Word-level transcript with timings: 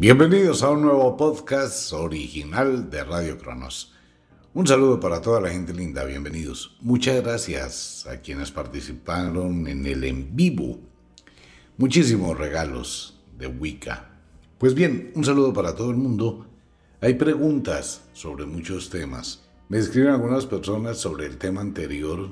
Bienvenidos 0.00 0.62
a 0.62 0.70
un 0.70 0.80
nuevo 0.80 1.14
podcast 1.14 1.92
original 1.92 2.88
de 2.88 3.04
Radio 3.04 3.36
Cronos. 3.36 3.92
Un 4.54 4.66
saludo 4.66 4.98
para 4.98 5.20
toda 5.20 5.42
la 5.42 5.50
gente 5.50 5.74
linda, 5.74 6.04
bienvenidos. 6.04 6.78
Muchas 6.80 7.22
gracias 7.22 8.06
a 8.06 8.22
quienes 8.22 8.50
participaron 8.50 9.68
en 9.68 9.84
el 9.84 10.02
en 10.04 10.34
vivo. 10.34 10.78
Muchísimos 11.76 12.38
regalos 12.38 13.20
de 13.36 13.46
Wicca. 13.48 14.08
Pues 14.56 14.72
bien, 14.72 15.12
un 15.16 15.22
saludo 15.26 15.52
para 15.52 15.74
todo 15.74 15.90
el 15.90 15.98
mundo. 15.98 16.46
Hay 17.02 17.12
preguntas 17.12 18.00
sobre 18.14 18.46
muchos 18.46 18.88
temas. 18.88 19.42
Me 19.68 19.76
escriben 19.76 20.12
algunas 20.12 20.46
personas 20.46 20.96
sobre 20.96 21.26
el 21.26 21.36
tema 21.36 21.60
anterior 21.60 22.30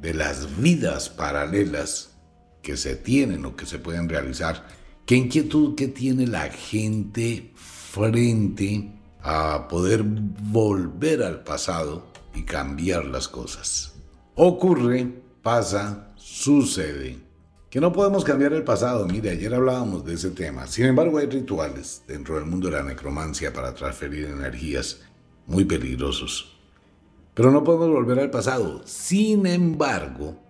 de 0.00 0.14
las 0.14 0.58
vidas 0.58 1.10
paralelas 1.10 2.16
que 2.62 2.78
se 2.78 2.96
tienen 2.96 3.44
o 3.44 3.56
que 3.56 3.66
se 3.66 3.78
pueden 3.78 4.08
realizar 4.08 4.79
¿Qué 5.10 5.16
inquietud 5.16 5.74
que 5.74 5.88
tiene 5.88 6.24
la 6.24 6.42
gente 6.50 7.50
frente 7.56 8.92
a 9.20 9.66
poder 9.66 10.04
volver 10.04 11.24
al 11.24 11.42
pasado 11.42 12.06
y 12.32 12.44
cambiar 12.44 13.06
las 13.06 13.26
cosas? 13.26 13.92
Ocurre, 14.36 15.12
pasa, 15.42 16.12
sucede. 16.14 17.18
Que 17.70 17.80
no 17.80 17.92
podemos 17.92 18.22
cambiar 18.22 18.52
el 18.52 18.62
pasado. 18.62 19.04
Mire, 19.08 19.30
ayer 19.30 19.52
hablábamos 19.52 20.04
de 20.04 20.14
ese 20.14 20.30
tema. 20.30 20.68
Sin 20.68 20.86
embargo, 20.86 21.18
hay 21.18 21.26
rituales 21.26 22.04
dentro 22.06 22.36
del 22.36 22.44
mundo 22.44 22.70
de 22.70 22.76
la 22.76 22.84
necromancia 22.84 23.52
para 23.52 23.74
transferir 23.74 24.26
energías 24.26 25.00
muy 25.44 25.64
peligrosos. 25.64 26.56
Pero 27.34 27.50
no 27.50 27.64
podemos 27.64 27.88
volver 27.88 28.20
al 28.20 28.30
pasado. 28.30 28.82
Sin 28.84 29.44
embargo, 29.44 30.40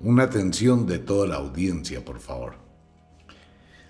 una 0.00 0.24
atención 0.24 0.84
de 0.84 0.98
toda 0.98 1.28
la 1.28 1.36
audiencia, 1.36 2.04
por 2.04 2.18
favor. 2.18 2.67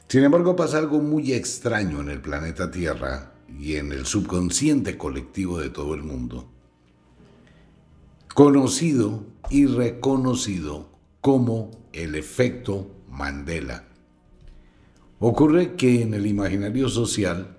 Sin 0.08 0.24
embargo, 0.24 0.56
pasa 0.56 0.78
algo 0.78 1.00
muy 1.00 1.34
extraño 1.34 2.00
en 2.00 2.08
el 2.08 2.22
planeta 2.22 2.70
Tierra 2.70 3.34
y 3.60 3.76
en 3.76 3.92
el 3.92 4.06
subconsciente 4.06 4.96
colectivo 4.96 5.58
de 5.58 5.68
todo 5.68 5.94
el 5.94 6.02
mundo, 6.02 6.50
conocido 8.34 9.26
y 9.50 9.66
reconocido 9.66 10.98
como 11.20 11.70
el 11.92 12.14
efecto 12.14 12.90
Mandela. 13.10 13.84
Ocurre 15.18 15.74
que 15.74 16.00
en 16.00 16.14
el 16.14 16.26
imaginario 16.26 16.88
social 16.88 17.58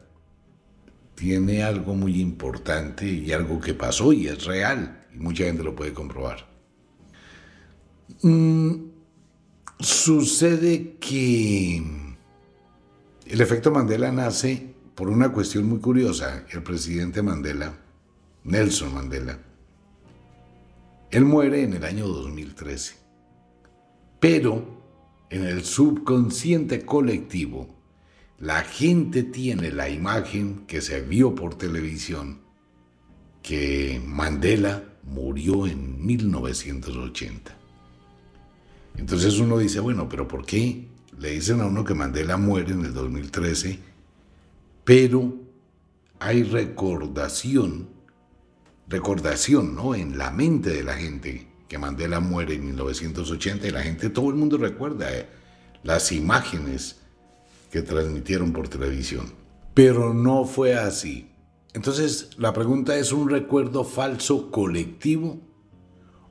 tiene 1.13 1.61
algo 1.61 1.93
muy 1.93 2.19
importante 2.19 3.05
y 3.05 3.31
algo 3.31 3.59
que 3.59 3.75
pasó 3.75 4.11
y 4.11 4.27
es 4.27 4.45
real, 4.45 5.05
y 5.13 5.19
mucha 5.19 5.43
gente 5.43 5.63
lo 5.63 5.75
puede 5.75 5.93
comprobar. 5.93 6.49
Mm, 8.23 8.85
sucede 9.79 10.97
que 10.99 12.08
el 13.29 13.41
efecto 13.41 13.71
Mandela 13.71 14.11
nace 14.11 14.73
por 14.95 15.07
una 15.07 15.31
cuestión 15.31 15.69
muy 15.69 15.79
curiosa. 15.79 16.45
El 16.51 16.63
presidente 16.63 17.21
Mandela, 17.21 17.77
Nelson 18.43 18.93
Mandela, 18.93 19.37
él 21.11 21.25
muere 21.25 21.63
en 21.63 21.73
el 21.73 21.83
año 21.83 22.07
2013. 22.07 22.95
Pero 24.19 24.81
en 25.29 25.45
el 25.45 25.63
subconsciente 25.63 26.85
colectivo, 26.85 27.67
la 28.39 28.61
gente 28.61 29.21
tiene 29.21 29.71
la 29.71 29.89
imagen 29.89 30.65
que 30.65 30.81
se 30.81 31.01
vio 31.01 31.35
por 31.35 31.55
televisión 31.55 32.39
que 33.43 34.01
Mandela 34.03 34.83
murió 35.03 35.67
en 35.67 36.03
1980. 36.03 37.55
Entonces 38.97 39.37
uno 39.37 39.59
dice, 39.59 39.79
bueno, 39.79 40.09
pero 40.09 40.27
¿por 40.27 40.45
qué 40.45 40.87
le 41.19 41.31
dicen 41.31 41.59
a 41.61 41.65
uno 41.65 41.83
que 41.83 41.93
Mandela 41.93 42.37
muere 42.37 42.71
en 42.71 42.85
el 42.85 42.93
2013, 42.93 43.77
pero 44.85 45.35
hay 46.19 46.43
recordación, 46.43 47.89
recordación, 48.87 49.75
¿no? 49.75 49.95
En 49.95 50.17
la 50.17 50.31
mente 50.31 50.69
de 50.69 50.83
la 50.83 50.93
gente 50.93 51.47
que 51.67 51.77
Mandela 51.77 52.19
muere 52.19 52.55
en 52.55 52.65
1980 52.65 53.67
y 53.67 53.71
la 53.71 53.83
gente, 53.83 54.09
todo 54.09 54.29
el 54.29 54.35
mundo 54.35 54.57
recuerda 54.57 55.13
eh, 55.13 55.27
las 55.83 56.11
imágenes 56.11 56.97
que 57.69 57.81
transmitieron 57.81 58.51
por 58.51 58.69
televisión. 58.69 59.33
Pero 59.73 60.13
no 60.13 60.45
fue 60.45 60.75
así. 60.75 61.31
Entonces, 61.73 62.31
la 62.37 62.53
pregunta 62.53 62.97
es, 62.97 63.11
¿un 63.11 63.29
recuerdo 63.29 63.83
falso 63.83 64.49
colectivo 64.49 65.39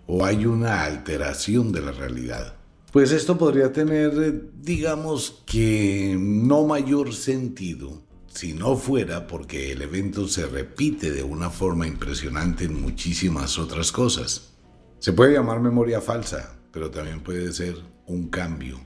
o 0.07 0.25
hay 0.25 0.47
una 0.47 0.83
alteración 0.83 1.71
de 1.71 1.81
la 1.83 1.93
realidad? 1.93 2.58
Pues 2.99 3.13
esto 3.13 3.39
podría 3.39 3.73
tener, 3.73 4.13
eh, 4.21 4.51
digamos 4.61 5.45
que 5.47 6.17
no 6.19 6.67
mayor 6.67 7.15
sentido 7.15 8.03
si 8.27 8.55
no 8.55 8.77
fuera 8.77 9.29
porque 9.29 9.71
el 9.71 9.83
evento 9.83 10.27
se 10.27 10.47
repite 10.47 11.13
de 11.13 11.23
una 11.23 11.49
forma 11.49 11.87
impresionante 11.87 12.65
en 12.65 12.83
muchísimas 12.83 13.57
otras 13.57 13.93
cosas. 13.93 14.55
Se 14.99 15.13
puede 15.13 15.35
llamar 15.35 15.61
memoria 15.61 16.01
falsa, 16.01 16.59
pero 16.73 16.91
también 16.91 17.21
puede 17.21 17.53
ser 17.53 17.77
un 18.09 18.31
cambio 18.31 18.81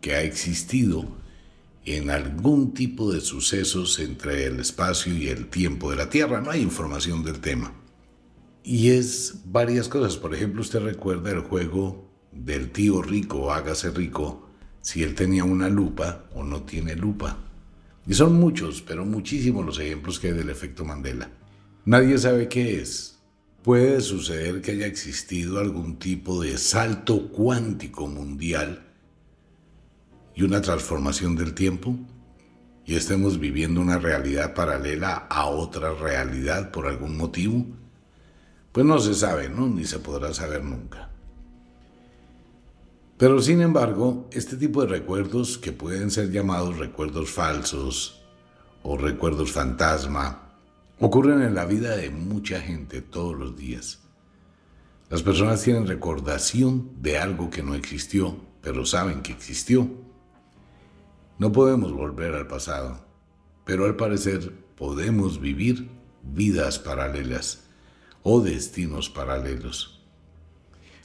que 0.00 0.14
ha 0.14 0.22
existido 0.22 1.04
en 1.84 2.10
algún 2.10 2.72
tipo 2.72 3.10
de 3.10 3.20
sucesos 3.20 3.98
entre 3.98 4.44
el 4.44 4.60
espacio 4.60 5.12
y 5.12 5.26
el 5.26 5.48
tiempo 5.48 5.90
de 5.90 5.96
la 5.96 6.08
Tierra. 6.08 6.40
No 6.40 6.52
hay 6.52 6.62
información 6.62 7.24
del 7.24 7.40
tema. 7.40 7.74
Y 8.62 8.90
es 8.90 9.40
varias 9.46 9.88
cosas. 9.88 10.16
Por 10.16 10.36
ejemplo, 10.36 10.60
usted 10.60 10.78
recuerda 10.78 11.32
el 11.32 11.40
juego 11.40 12.05
del 12.44 12.70
tío 12.70 13.02
rico, 13.02 13.52
hágase 13.52 13.90
rico, 13.90 14.48
si 14.80 15.02
él 15.02 15.14
tenía 15.14 15.44
una 15.44 15.68
lupa 15.68 16.26
o 16.34 16.44
no 16.44 16.62
tiene 16.62 16.94
lupa. 16.94 17.38
Y 18.06 18.14
son 18.14 18.34
muchos, 18.34 18.82
pero 18.82 19.04
muchísimos 19.04 19.64
los 19.64 19.78
ejemplos 19.78 20.20
que 20.20 20.28
hay 20.28 20.34
del 20.34 20.50
efecto 20.50 20.84
Mandela. 20.84 21.30
Nadie 21.84 22.18
sabe 22.18 22.48
qué 22.48 22.80
es. 22.80 23.18
Puede 23.62 24.00
suceder 24.00 24.60
que 24.60 24.72
haya 24.72 24.86
existido 24.86 25.58
algún 25.58 25.98
tipo 25.98 26.40
de 26.40 26.56
salto 26.56 27.28
cuántico 27.28 28.06
mundial 28.06 28.86
y 30.36 30.42
una 30.42 30.60
transformación 30.60 31.34
del 31.34 31.54
tiempo 31.54 31.96
y 32.84 32.94
estemos 32.94 33.40
viviendo 33.40 33.80
una 33.80 33.98
realidad 33.98 34.54
paralela 34.54 35.26
a 35.28 35.46
otra 35.46 35.92
realidad 35.94 36.70
por 36.70 36.86
algún 36.86 37.16
motivo. 37.16 37.66
Pues 38.70 38.86
no 38.86 39.00
se 39.00 39.14
sabe, 39.14 39.48
¿no? 39.48 39.66
Ni 39.66 39.84
se 39.84 39.98
podrá 39.98 40.32
saber 40.32 40.62
nunca. 40.62 41.10
Pero 43.18 43.40
sin 43.40 43.62
embargo, 43.62 44.28
este 44.30 44.56
tipo 44.56 44.82
de 44.82 44.88
recuerdos 44.88 45.56
que 45.56 45.72
pueden 45.72 46.10
ser 46.10 46.30
llamados 46.30 46.76
recuerdos 46.78 47.30
falsos 47.30 48.22
o 48.82 48.98
recuerdos 48.98 49.52
fantasma, 49.52 50.52
ocurren 51.00 51.40
en 51.40 51.54
la 51.54 51.64
vida 51.64 51.96
de 51.96 52.10
mucha 52.10 52.60
gente 52.60 53.00
todos 53.00 53.34
los 53.36 53.56
días. 53.56 54.00
Las 55.08 55.22
personas 55.22 55.62
tienen 55.62 55.86
recordación 55.86 56.90
de 57.00 57.18
algo 57.18 57.48
que 57.48 57.62
no 57.62 57.74
existió, 57.74 58.36
pero 58.60 58.84
saben 58.84 59.22
que 59.22 59.32
existió. 59.32 59.88
No 61.38 61.52
podemos 61.52 61.92
volver 61.92 62.34
al 62.34 62.46
pasado, 62.46 63.06
pero 63.64 63.86
al 63.86 63.96
parecer 63.96 64.52
podemos 64.76 65.40
vivir 65.40 65.88
vidas 66.22 66.78
paralelas 66.78 67.64
o 68.22 68.40
destinos 68.40 69.08
paralelos. 69.08 69.95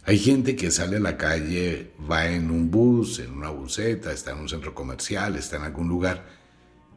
Hay 0.04 0.18
gente 0.18 0.56
que 0.56 0.72
sale 0.72 0.98
a 0.98 1.00
la 1.00 1.18
calle, 1.18 1.92
va 2.10 2.28
en 2.28 2.50
un 2.50 2.72
bus, 2.72 3.20
en 3.20 3.32
una 3.32 3.50
buseta, 3.50 4.12
está 4.12 4.32
en 4.32 4.40
un 4.40 4.50
centro 4.50 4.74
comercial, 4.74 5.36
está 5.36 5.58
en 5.58 5.64
algún 5.64 5.88
lugar 5.88 6.42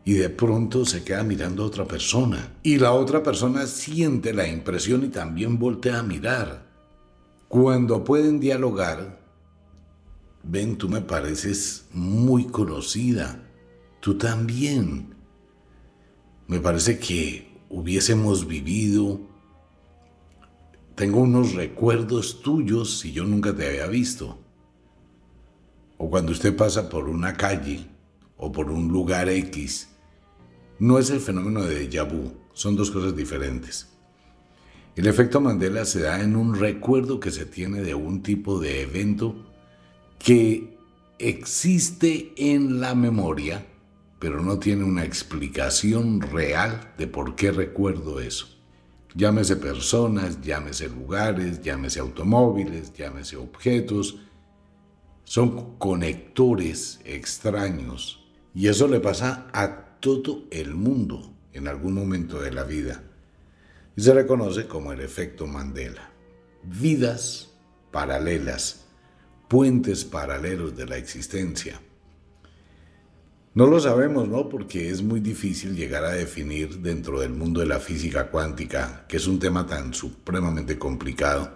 y 0.05 0.15
de 0.15 0.29
pronto 0.29 0.85
se 0.85 1.03
queda 1.03 1.23
mirando 1.23 1.63
a 1.63 1.67
otra 1.67 1.87
persona. 1.87 2.55
Y 2.63 2.79
la 2.79 2.93
otra 2.93 3.23
persona 3.23 3.67
siente 3.67 4.35
la 4.35 4.47
impresión 4.47 5.05
y 5.05 5.09
también 5.09 5.59
voltea 5.59 6.01
a 6.01 6.03
mirar. 6.03 6.67
Cuando 7.49 8.05
pueden 8.05 8.39
dialogar, 8.39 9.21
ven, 10.43 10.77
tú 10.77 10.91
me 10.91 11.01
pareces 11.01 11.87
muy 11.93 12.47
conocida. 12.47 13.49
Tú 14.01 14.19
también. 14.19 15.15
Me 16.47 16.61
parece 16.61 16.99
que 16.99 17.51
hubiésemos 17.71 18.47
vivido 18.47 19.21
tengo 20.95 21.21
unos 21.21 21.55
recuerdos 21.55 22.41
tuyos 22.41 23.01
si 23.01 23.13
yo 23.13 23.25
nunca 23.25 23.55
te 23.55 23.67
había 23.67 23.87
visto. 23.87 24.39
O 25.97 26.09
cuando 26.09 26.33
usted 26.33 26.57
pasa 26.57 26.89
por 26.89 27.09
una 27.09 27.35
calle 27.35 27.87
o 28.37 28.53
por 28.53 28.71
un 28.71 28.89
lugar 28.89 29.29
X, 29.29 29.89
no 30.79 30.99
es 30.99 31.11
el 31.11 31.21
fenómeno 31.21 31.63
de 31.65 31.89
déjà 31.89 32.05
vu, 32.05 32.33
son 32.53 32.77
dos 32.77 32.91
cosas 32.91 33.17
diferentes. 33.17 33.89
El 34.97 35.07
efecto 35.07 35.41
Mandela 35.41 35.85
se 35.85 36.01
da 36.01 36.21
en 36.23 36.37
un 36.37 36.55
recuerdo 36.55 37.19
que 37.19 37.33
se 37.33 37.47
tiene 37.47 37.81
de 37.81 37.95
un 37.95 38.23
tipo 38.23 38.61
de 38.61 38.83
evento 38.83 39.35
que 40.19 40.79
existe 41.19 42.33
en 42.37 42.81
la 42.81 42.95
memoria, 42.95 43.67
pero 44.21 44.43
no 44.43 44.59
tiene 44.59 44.85
una 44.85 45.05
explicación 45.05 46.21
real 46.21 46.93
de 46.97 47.09
por 47.09 47.35
qué 47.35 47.51
recuerdo 47.51 48.21
eso. 48.21 48.55
Llámese 49.15 49.57
personas, 49.57 50.41
llámese 50.41 50.89
lugares, 50.89 51.63
llámese 51.63 52.01
automóviles, 52.01 52.93
llámese 52.93 53.37
objetos. 53.37 54.21
Son 55.25 55.79
conectores 55.79 57.01
extraños. 57.05 58.25
Y 58.55 58.69
eso 58.69 58.89
le 58.89 59.01
pasa 59.01 59.47
a 59.53 59.99
todo 60.01 60.45
el 60.51 60.75
mundo 60.75 61.33
en 61.53 61.69
algún 61.69 61.95
momento 61.95 62.41
de 62.41 62.53
la 62.53 62.65
vida 62.65 63.03
y 63.97 64.03
se 64.03 64.13
reconoce 64.13 64.67
como 64.67 64.93
el 64.93 65.01
efecto 65.01 65.47
Mandela. 65.47 66.11
Vidas 66.65 67.51
paralelas, 67.91 68.87
puentes 69.49 70.05
paralelos 70.05 70.77
de 70.77 70.87
la 70.87 70.97
existencia. 70.97 71.81
No 73.55 73.67
lo 73.67 73.79
sabemos, 73.79 74.29
¿no? 74.29 74.49
Porque 74.49 74.91
es 74.91 75.01
muy 75.01 75.21
difícil 75.21 75.77
llegar 75.77 76.05
a 76.05 76.11
definir 76.11 76.81
dentro 76.81 77.21
del 77.21 77.31
mundo 77.31 77.61
de 77.61 77.67
la 77.67 77.79
física 77.79 78.29
cuántica, 78.29 79.05
que 79.07 79.17
es 79.17 79.29
un 79.29 79.39
tema 79.39 79.65
tan 79.65 79.95
supremamente 79.95 80.77
complicado, 80.77 81.53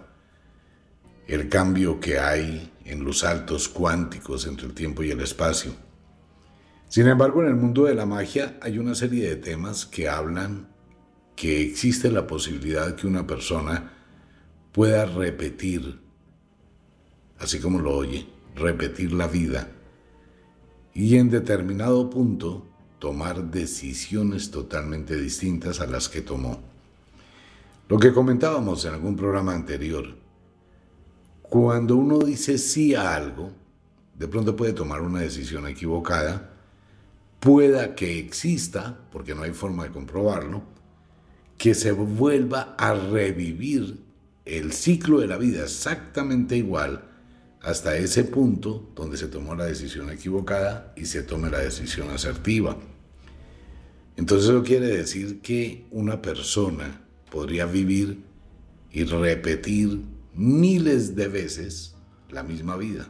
el 1.27 1.49
cambio 1.49 1.99
que 1.99 2.17
hay 2.17 2.71
en 2.85 3.03
los 3.03 3.19
saltos 3.19 3.67
cuánticos 3.67 4.47
entre 4.47 4.67
el 4.67 4.73
tiempo 4.73 5.03
y 5.03 5.11
el 5.11 5.19
espacio. 5.19 5.73
Sin 6.87 7.05
embargo, 7.05 7.41
en 7.41 7.49
el 7.49 7.55
mundo 7.55 7.83
de 7.83 7.95
la 7.95 8.05
magia 8.05 8.57
hay 8.61 8.79
una 8.79 8.95
serie 8.95 9.27
de 9.27 9.35
temas 9.35 9.85
que 9.85 10.07
hablan 10.07 10.69
que 11.35 11.61
existe 11.61 12.09
la 12.09 12.25
posibilidad 12.25 12.95
que 12.95 13.07
una 13.07 13.27
persona 13.27 13.91
pueda 14.71 15.05
repetir, 15.05 15.99
así 17.39 17.59
como 17.59 17.79
lo 17.79 17.93
oye, 17.93 18.25
repetir 18.55 19.11
la 19.11 19.27
vida 19.27 19.69
y 20.99 21.15
en 21.15 21.29
determinado 21.29 22.09
punto 22.09 22.67
tomar 22.99 23.49
decisiones 23.49 24.51
totalmente 24.51 25.15
distintas 25.15 25.79
a 25.79 25.87
las 25.87 26.09
que 26.09 26.19
tomó. 26.19 26.59
Lo 27.87 27.97
que 27.97 28.11
comentábamos 28.11 28.83
en 28.83 28.95
algún 28.95 29.15
programa 29.15 29.55
anterior, 29.55 30.17
cuando 31.41 31.95
uno 31.95 32.19
dice 32.19 32.57
sí 32.57 32.95
a 32.95 33.15
algo, 33.15 33.53
de 34.13 34.27
pronto 34.27 34.57
puede 34.57 34.73
tomar 34.73 34.99
una 34.99 35.21
decisión 35.21 35.67
equivocada 35.67 36.49
pueda 37.39 37.95
que 37.95 38.19
exista, 38.19 38.99
porque 39.09 39.33
no 39.33 39.43
hay 39.43 39.53
forma 39.53 39.85
de 39.85 39.91
comprobarlo, 39.91 40.63
que 41.57 41.75
se 41.75 41.93
vuelva 41.93 42.75
a 42.77 42.93
revivir 42.93 44.01
el 44.43 44.73
ciclo 44.73 45.21
de 45.21 45.27
la 45.27 45.37
vida 45.37 45.63
exactamente 45.63 46.57
igual 46.57 47.08
hasta 47.61 47.97
ese 47.97 48.23
punto 48.23 48.91
donde 48.95 49.17
se 49.17 49.27
tomó 49.27 49.55
la 49.55 49.65
decisión 49.65 50.09
equivocada 50.09 50.93
y 50.95 51.05
se 51.05 51.23
tome 51.23 51.49
la 51.49 51.59
decisión 51.59 52.09
asertiva. 52.09 52.77
Entonces 54.15 54.49
eso 54.49 54.63
quiere 54.63 54.87
decir 54.87 55.41
que 55.41 55.85
una 55.91 56.21
persona 56.21 57.01
podría 57.31 57.65
vivir 57.65 58.23
y 58.91 59.03
repetir 59.03 60.01
miles 60.33 61.15
de 61.15 61.27
veces 61.27 61.95
la 62.29 62.43
misma 62.43 62.77
vida, 62.77 63.07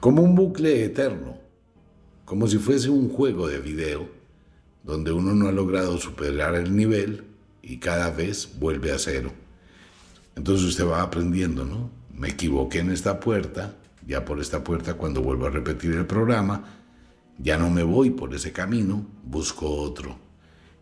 como 0.00 0.22
un 0.22 0.34
bucle 0.34 0.84
eterno 0.84 1.46
como 2.26 2.48
si 2.48 2.58
fuese 2.58 2.90
un 2.90 3.08
juego 3.08 3.46
de 3.46 3.60
video 3.60 4.10
donde 4.82 5.12
uno 5.12 5.32
no 5.32 5.48
ha 5.48 5.52
logrado 5.52 5.96
superar 5.96 6.56
el 6.56 6.76
nivel 6.76 7.24
y 7.62 7.78
cada 7.78 8.10
vez 8.10 8.50
vuelve 8.58 8.92
a 8.92 8.98
cero. 8.98 9.32
Entonces 10.34 10.66
usted 10.66 10.86
va 10.86 11.02
aprendiendo, 11.02 11.64
¿no? 11.64 11.88
Me 12.16 12.28
equivoqué 12.30 12.78
en 12.78 12.90
esta 12.90 13.20
puerta, 13.20 13.76
ya 14.06 14.24
por 14.24 14.40
esta 14.40 14.64
puerta 14.64 14.94
cuando 14.94 15.22
vuelvo 15.22 15.46
a 15.46 15.50
repetir 15.50 15.92
el 15.92 16.06
programa, 16.06 16.64
ya 17.38 17.58
no 17.58 17.68
me 17.68 17.82
voy 17.82 18.10
por 18.10 18.34
ese 18.34 18.52
camino, 18.52 19.06
busco 19.24 19.68
otro. 19.68 20.18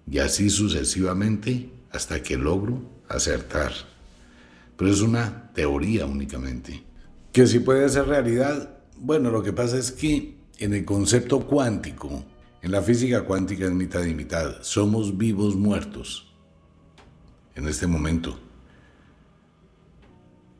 Y 0.08 0.18
así 0.18 0.50
sucesivamente 0.50 1.70
hasta 1.90 2.22
que 2.22 2.36
logro 2.36 2.82
acertar. 3.08 3.72
Pero 4.76 4.90
es 4.90 5.00
una 5.00 5.50
teoría 5.52 6.06
únicamente. 6.06 6.82
Que 7.32 7.46
si 7.46 7.58
puede 7.58 7.88
ser 7.88 8.06
realidad, 8.06 8.78
bueno, 8.96 9.30
lo 9.30 9.42
que 9.42 9.52
pasa 9.52 9.78
es 9.78 9.90
que 9.90 10.36
en 10.58 10.74
el 10.74 10.84
concepto 10.84 11.40
cuántico, 11.40 12.24
en 12.62 12.70
la 12.70 12.82
física 12.82 13.22
cuántica 13.24 13.64
es 13.64 13.72
mitad 13.72 14.04
y 14.04 14.14
mitad. 14.14 14.62
Somos 14.62 15.18
vivos 15.18 15.56
muertos 15.56 16.32
en 17.54 17.68
este 17.68 17.86
momento. 17.86 18.38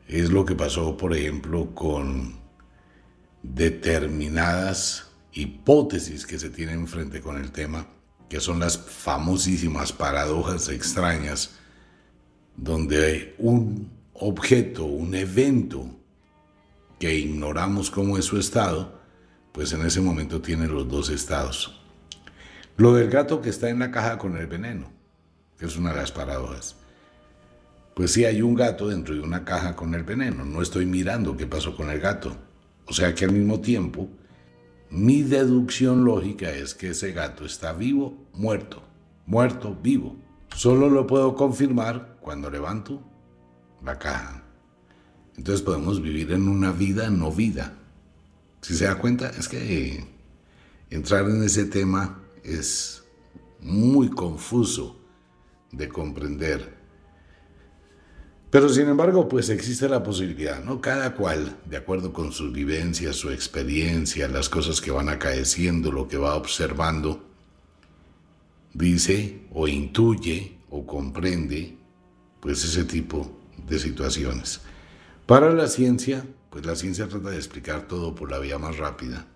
Es 0.07 0.29
lo 0.31 0.45
que 0.45 0.55
pasó, 0.55 0.97
por 0.97 1.15
ejemplo, 1.15 1.73
con 1.73 2.39
determinadas 3.41 5.11
hipótesis 5.33 6.25
que 6.25 6.37
se 6.37 6.49
tienen 6.49 6.87
frente 6.87 7.21
con 7.21 7.37
el 7.37 7.51
tema, 7.51 7.87
que 8.29 8.39
son 8.39 8.59
las 8.59 8.77
famosísimas 8.77 9.91
paradojas 9.91 10.69
extrañas, 10.69 11.55
donde 12.55 13.35
un 13.39 13.91
objeto, 14.13 14.85
un 14.85 15.15
evento 15.15 15.89
que 16.99 17.15
ignoramos 17.15 17.89
cómo 17.89 18.17
es 18.17 18.25
su 18.25 18.37
estado, 18.37 19.01
pues 19.51 19.73
en 19.73 19.85
ese 19.85 20.01
momento 20.01 20.41
tiene 20.41 20.67
los 20.67 20.87
dos 20.87 21.09
estados. 21.09 21.81
Lo 22.77 22.93
del 22.93 23.09
gato 23.09 23.41
que 23.41 23.49
está 23.49 23.69
en 23.69 23.79
la 23.79 23.91
caja 23.91 24.17
con 24.17 24.37
el 24.37 24.47
veneno, 24.47 24.91
que 25.57 25.65
es 25.65 25.77
una 25.77 25.91
de 25.91 25.97
las 25.97 26.11
paradojas. 26.11 26.75
Pues 27.95 28.11
sí 28.11 28.25
hay 28.25 28.41
un 28.41 28.55
gato 28.55 28.89
dentro 28.89 29.15
de 29.15 29.21
una 29.21 29.45
caja 29.45 29.73
con 29.73 29.95
el 29.95 30.03
veneno, 30.03 30.43
no 30.43 30.61
estoy 30.61 30.85
mirando 30.85 31.37
qué 31.37 31.47
pasó 31.47 31.77
con 31.77 31.89
el 31.89 32.01
gato. 32.01 32.35
O 32.85 32.93
sea 32.93 33.15
que 33.15 33.23
al 33.23 33.31
mismo 33.31 33.61
tiempo, 33.61 34.09
mi 34.89 35.23
deducción 35.23 36.03
lógica 36.03 36.51
es 36.51 36.75
que 36.75 36.89
ese 36.89 37.13
gato 37.13 37.45
está 37.45 37.71
vivo, 37.71 38.27
muerto, 38.33 38.83
muerto, 39.25 39.77
vivo. 39.81 40.17
Solo 40.53 40.89
lo 40.89 41.07
puedo 41.07 41.35
confirmar 41.35 42.17
cuando 42.19 42.49
levanto 42.49 43.01
la 43.81 43.97
caja. 43.97 44.43
Entonces 45.37 45.61
podemos 45.61 46.01
vivir 46.01 46.33
en 46.33 46.49
una 46.49 46.73
vida 46.73 47.09
no 47.09 47.31
vida. 47.31 47.77
Si 48.59 48.75
se 48.75 48.85
da 48.85 48.97
cuenta, 48.97 49.29
es 49.29 49.47
que 49.47 50.05
entrar 50.89 51.29
en 51.29 51.43
ese 51.43 51.63
tema 51.63 52.19
es 52.43 53.05
muy 53.61 54.09
confuso 54.09 54.99
de 55.71 55.87
comprender. 55.87 56.74
Pero 58.55 58.69
sin 58.69 58.87
embargo, 58.87 59.27
pues 59.27 59.49
existe 59.49 59.89
la 59.89 60.01
posibilidad, 60.01 60.63
¿no? 60.63 60.79
Cada 60.79 61.13
cual, 61.13 61.57
de 61.65 61.75
acuerdo 61.75 62.13
con 62.13 62.31
sus 62.31 62.53
vivencias, 62.53 63.17
su 63.17 63.29
experiencia, 63.29 64.29
las 64.29 64.47
cosas 64.47 64.79
que 64.79 64.91
van 64.91 65.09
acaeciendo, 65.09 65.91
lo 65.91 66.07
que 66.07 66.15
va 66.15 66.35
observando, 66.35 67.21
dice 68.73 69.41
o 69.51 69.67
intuye 69.67 70.57
o 70.69 70.85
comprende, 70.85 71.77
pues 72.39 72.63
ese 72.63 72.85
tipo 72.85 73.29
de 73.67 73.77
situaciones. 73.77 74.61
Para 75.25 75.51
la 75.51 75.67
ciencia, 75.67 76.25
pues 76.49 76.65
la 76.65 76.77
ciencia 76.77 77.09
trata 77.09 77.31
de 77.31 77.35
explicar 77.35 77.89
todo 77.89 78.15
por 78.15 78.31
la 78.31 78.39
vía 78.39 78.57
más 78.57 78.77
rápida. 78.77 79.27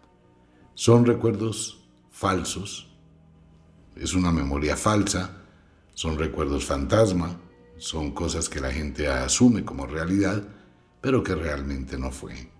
Son 0.75 1.06
recuerdos 1.06 1.83
falsos, 2.10 2.88
es 3.98 4.13
una 4.13 4.31
memoria 4.31 4.77
falsa, 4.77 5.42
son 5.94 6.18
recuerdos 6.18 6.64
fantasma, 6.64 7.38
son 7.80 8.12
cosas 8.12 8.50
que 8.50 8.59
la 8.59 8.71
gente 8.71 9.07
asume 9.07 9.66
como 9.66 9.88
realidad, 9.88 10.44
pero 11.02 11.24
que 11.24 11.33
realmente 11.33 11.98
no 11.98 12.12
fue. 12.12 12.52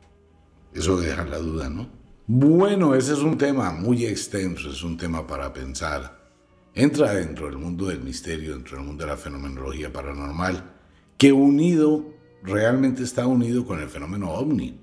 Eso 0.74 0.98
deja 0.98 1.26
la 1.26 1.38
duda, 1.38 1.70
¿no? 1.70 1.90
Bueno, 2.26 2.96
ese 2.96 3.14
es 3.14 3.20
un 3.20 3.38
tema 3.38 3.72
muy 3.72 4.06
extenso, 4.06 4.70
es 4.72 4.84
un 4.84 4.98
tema 4.98 5.28
para 5.28 5.52
pensar. 5.52 6.32
Entra 6.74 7.14
dentro 7.14 7.48
del 7.48 7.58
mundo 7.58 7.88
del 7.88 8.02
misterio, 8.02 8.54
dentro 8.54 8.78
del 8.78 8.86
mundo 8.86 9.04
de 9.04 9.10
la 9.10 9.18
fenomenología 9.18 9.92
paranormal, 9.92 10.76
que 11.18 11.34
unido 11.34 12.06
realmente 12.44 13.04
está 13.04 13.28
unido 13.28 13.66
con 13.66 13.80
el 13.80 13.90
fenómeno 13.90 14.32
ovni, 14.32 14.80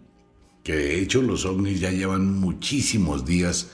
que 0.62 0.75
de 0.75 1.00
hecho 1.00 1.23
los 1.23 1.47
ovnis 1.47 1.81
ya 1.81 1.90
llevan 1.90 2.38
muchísimos 2.38 3.25
días 3.25 3.71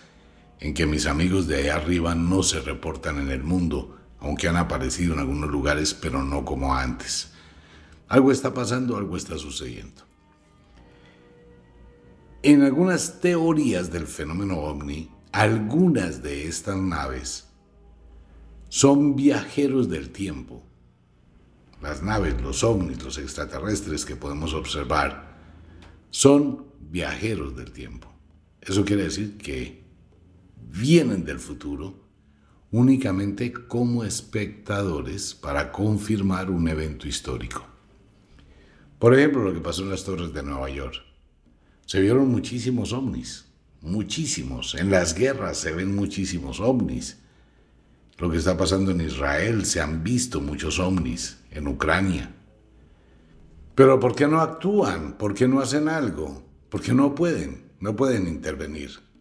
en 0.61 0.75
que 0.75 0.87
mis 0.87 1.07
amigos 1.07 1.49
de 1.49 1.57
allá 1.57 1.77
arriba 1.77 2.15
no 2.15 2.43
se 2.43 2.61
reportan 2.61 3.19
en 3.19 3.31
el 3.31 3.43
mundo, 3.43 3.97
aunque 4.23 4.49
han 4.49 4.57
aparecido 4.57 5.15
en 5.15 5.21
algunos 5.21 5.51
lugares, 5.51 5.95
pero 5.95 6.23
no 6.23 6.45
como 6.45 6.75
antes. 6.75 7.33
Algo 8.09 8.33
está 8.33 8.55
pasando, 8.55 8.97
algo 8.97 9.17
está 9.17 9.37
sucediendo. 9.39 10.03
En 12.43 12.63
algunas 12.63 13.21
teorías 13.21 13.91
del 13.91 14.07
fenómeno 14.07 14.59
ovni, 14.59 15.11
algunas 15.33 16.23
de 16.23 16.47
estas 16.47 16.77
naves 16.77 17.49
son 18.69 19.15
viajeros 19.15 19.89
del 19.89 20.11
tiempo 20.11 20.65
las 21.83 22.03
naves, 22.03 22.41
los 22.41 22.63
ovnis, 22.63 23.03
los 23.03 23.19
extraterrestres 23.19 24.05
que 24.05 24.17
podemos 24.17 24.55
observar, 24.55 25.37
son 26.11 26.67
viajeros 26.81 27.57
del 27.57 27.73
tiempo. 27.73 28.09
Eso 28.61 28.85
quiere 28.85 29.05
decir 29.05 29.37
que 29.37 29.83
vienen 30.57 31.25
del 31.25 31.41
futuro 31.41 32.09
únicamente 32.73 33.53
como 33.53 34.03
espectadores 34.03 35.35
para 35.35 35.71
confirmar 35.71 36.51
un 36.51 36.67
evento 36.69 37.07
histórico. 37.07 37.65
Por 38.99 39.15
ejemplo, 39.15 39.45
lo 39.45 39.53
que 39.53 39.61
pasó 39.61 39.83
en 39.83 39.91
las 39.91 40.05
torres 40.05 40.33
de 40.33 40.43
Nueva 40.43 40.71
York. 40.71 40.97
Se 41.85 42.01
vieron 42.01 42.29
muchísimos 42.29 42.95
ovnis, 42.95 43.45
muchísimos. 43.83 44.75
En 44.75 44.91
las 44.91 45.15
guerras 45.15 45.59
se 45.59 45.73
ven 45.73 45.95
muchísimos 45.95 46.61
ovnis. 46.61 47.19
Lo 48.17 48.31
que 48.31 48.39
está 48.39 48.57
pasando 48.57 48.91
en 48.93 49.03
Israel, 49.03 49.67
se 49.67 49.81
han 49.81 50.03
visto 50.03 50.41
muchos 50.41 50.79
ovnis 50.79 51.39
en 51.51 51.69
Ucrania. 51.69 52.35
Pero 53.75 54.01
¿por 54.01 54.15
qué 54.15 54.27
no 54.27 54.41
actúan? 54.41 55.19
¿Por 55.19 55.35
qué 55.35 55.47
no 55.47 55.61
hacen 55.61 55.89
algo? 55.89 56.43
¿Por 56.71 56.81
qué 56.81 56.95
no 56.95 57.15
pueden? 57.15 57.71
No 57.81 57.97
pueden 57.97 58.29
intervenir. 58.29 59.12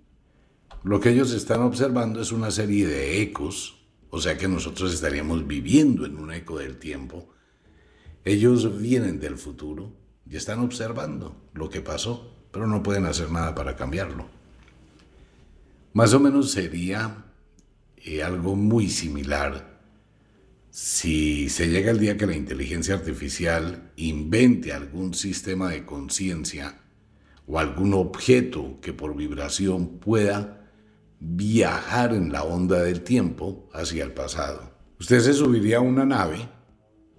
Lo 0.84 1.00
que 1.00 1.10
ellos 1.10 1.32
están 1.34 1.62
observando 1.62 2.22
es 2.22 2.32
una 2.32 2.50
serie 2.50 2.88
de 2.88 3.22
ecos, 3.22 3.86
o 4.10 4.20
sea 4.20 4.38
que 4.38 4.48
nosotros 4.48 4.94
estaríamos 4.94 5.46
viviendo 5.46 6.06
en 6.06 6.18
un 6.18 6.34
eco 6.34 6.58
del 6.58 6.78
tiempo. 6.78 7.30
Ellos 8.26 8.80
vienen 8.80 9.20
del 9.20 9.38
futuro 9.38 9.94
y 10.28 10.38
están 10.38 10.60
observando 10.60 11.36
lo 11.54 11.70
que 11.70 11.82
pasó, 11.82 12.36
pero 12.52 12.66
no 12.66 12.82
pueden 12.82 13.06
hacer 13.06 13.32
nada 13.32 13.54
para 13.54 13.76
cambiarlo. 13.76 14.26
Más 15.94 16.14
o 16.14 16.20
menos 16.20 16.52
sería 16.52 17.26
eh, 17.98 18.24
algo 18.24 18.56
muy 18.56 18.90
similar 18.90 19.80
si 20.72 21.50
se 21.50 21.68
llega 21.68 21.92
el 21.92 22.00
día 22.00 22.16
que 22.18 22.26
la 22.26 22.36
inteligencia 22.36 22.96
artificial 22.96 23.92
invente 23.98 24.72
algún 24.72 25.14
sistema 25.14 25.70
de 25.70 25.86
conciencia 25.86 26.80
o 27.46 27.60
algún 27.60 27.94
objeto 27.94 28.80
que 28.82 28.94
por 28.94 29.16
vibración 29.16 30.00
pueda 30.00 30.61
viajar 31.22 32.16
en 32.16 32.32
la 32.32 32.44
onda 32.44 32.82
del 32.82 33.01
tiempo 33.01 33.70
hacia 33.74 34.04
el 34.04 34.12
pasado. 34.12 34.72
Usted 35.00 35.20
se 35.20 35.34
subiría 35.34 35.78
a 35.78 35.82
una 35.82 36.04
nave 36.04 36.50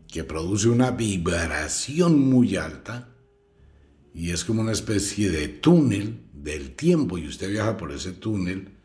que 0.09 0.25
produce 0.25 0.68
una 0.68 0.90
vibración 0.90 2.18
muy 2.18 2.56
alta 2.56 3.09
y 4.12 4.30
es 4.30 4.44
como 4.44 4.61
una 4.61 4.73
especie 4.73 5.30
de 5.30 5.49
túnel 5.49 6.26
del 6.32 6.75
tiempo 6.75 7.16
y 7.16 7.28
usted 7.28 7.49
viaja 7.49 7.76
por 7.76 7.92
ese 7.92 8.12
túnel 8.12 8.76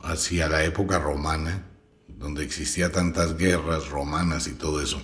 hacia 0.00 0.48
la 0.48 0.64
época 0.64 0.98
romana, 0.98 1.66
donde 2.06 2.44
existía 2.44 2.92
tantas 2.92 3.36
guerras 3.38 3.88
romanas 3.88 4.46
y 4.46 4.52
todo 4.52 4.82
eso. 4.82 5.00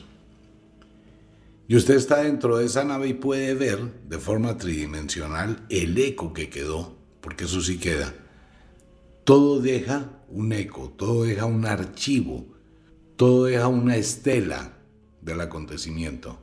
Y 1.68 1.74
usted 1.74 1.96
está 1.96 2.22
dentro 2.22 2.58
de 2.58 2.66
esa 2.66 2.84
nave 2.84 3.08
y 3.08 3.14
puede 3.14 3.54
ver 3.54 4.04
de 4.08 4.18
forma 4.18 4.56
tridimensional 4.58 5.66
el 5.70 5.96
eco 5.98 6.32
que 6.32 6.50
quedó, 6.50 6.96
porque 7.20 7.44
eso 7.44 7.60
sí 7.62 7.78
queda. 7.78 8.14
Todo 9.26 9.58
deja 9.58 10.22
un 10.28 10.52
eco, 10.52 10.94
todo 10.96 11.24
deja 11.24 11.46
un 11.46 11.66
archivo, 11.66 12.46
todo 13.16 13.46
deja 13.46 13.66
una 13.66 13.96
estela 13.96 14.78
del 15.20 15.40
acontecimiento. 15.40 16.38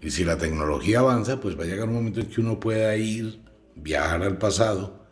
Y 0.00 0.12
si 0.12 0.24
la 0.24 0.38
tecnología 0.38 1.00
avanza, 1.00 1.38
pues 1.38 1.58
va 1.58 1.64
a 1.64 1.66
llegar 1.66 1.88
un 1.88 1.96
momento 1.96 2.20
en 2.20 2.30
que 2.30 2.40
uno 2.40 2.58
pueda 2.58 2.96
ir, 2.96 3.42
viajar 3.76 4.22
al 4.22 4.38
pasado, 4.38 5.04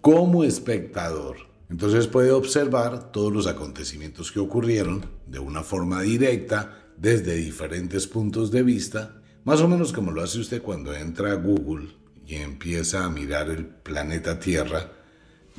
como 0.00 0.44
espectador. 0.44 1.36
Entonces 1.68 2.06
puede 2.06 2.30
observar 2.30 3.12
todos 3.12 3.30
los 3.30 3.46
acontecimientos 3.46 4.32
que 4.32 4.40
ocurrieron 4.40 5.04
de 5.26 5.40
una 5.40 5.62
forma 5.62 6.00
directa, 6.00 6.86
desde 6.96 7.34
diferentes 7.34 8.06
puntos 8.06 8.50
de 8.50 8.62
vista, 8.62 9.20
más 9.44 9.60
o 9.60 9.68
menos 9.68 9.92
como 9.92 10.10
lo 10.10 10.22
hace 10.22 10.38
usted 10.38 10.62
cuando 10.62 10.94
entra 10.94 11.32
a 11.32 11.34
Google 11.34 11.90
y 12.26 12.36
empieza 12.36 13.04
a 13.04 13.10
mirar 13.10 13.50
el 13.50 13.66
planeta 13.66 14.40
Tierra 14.40 14.99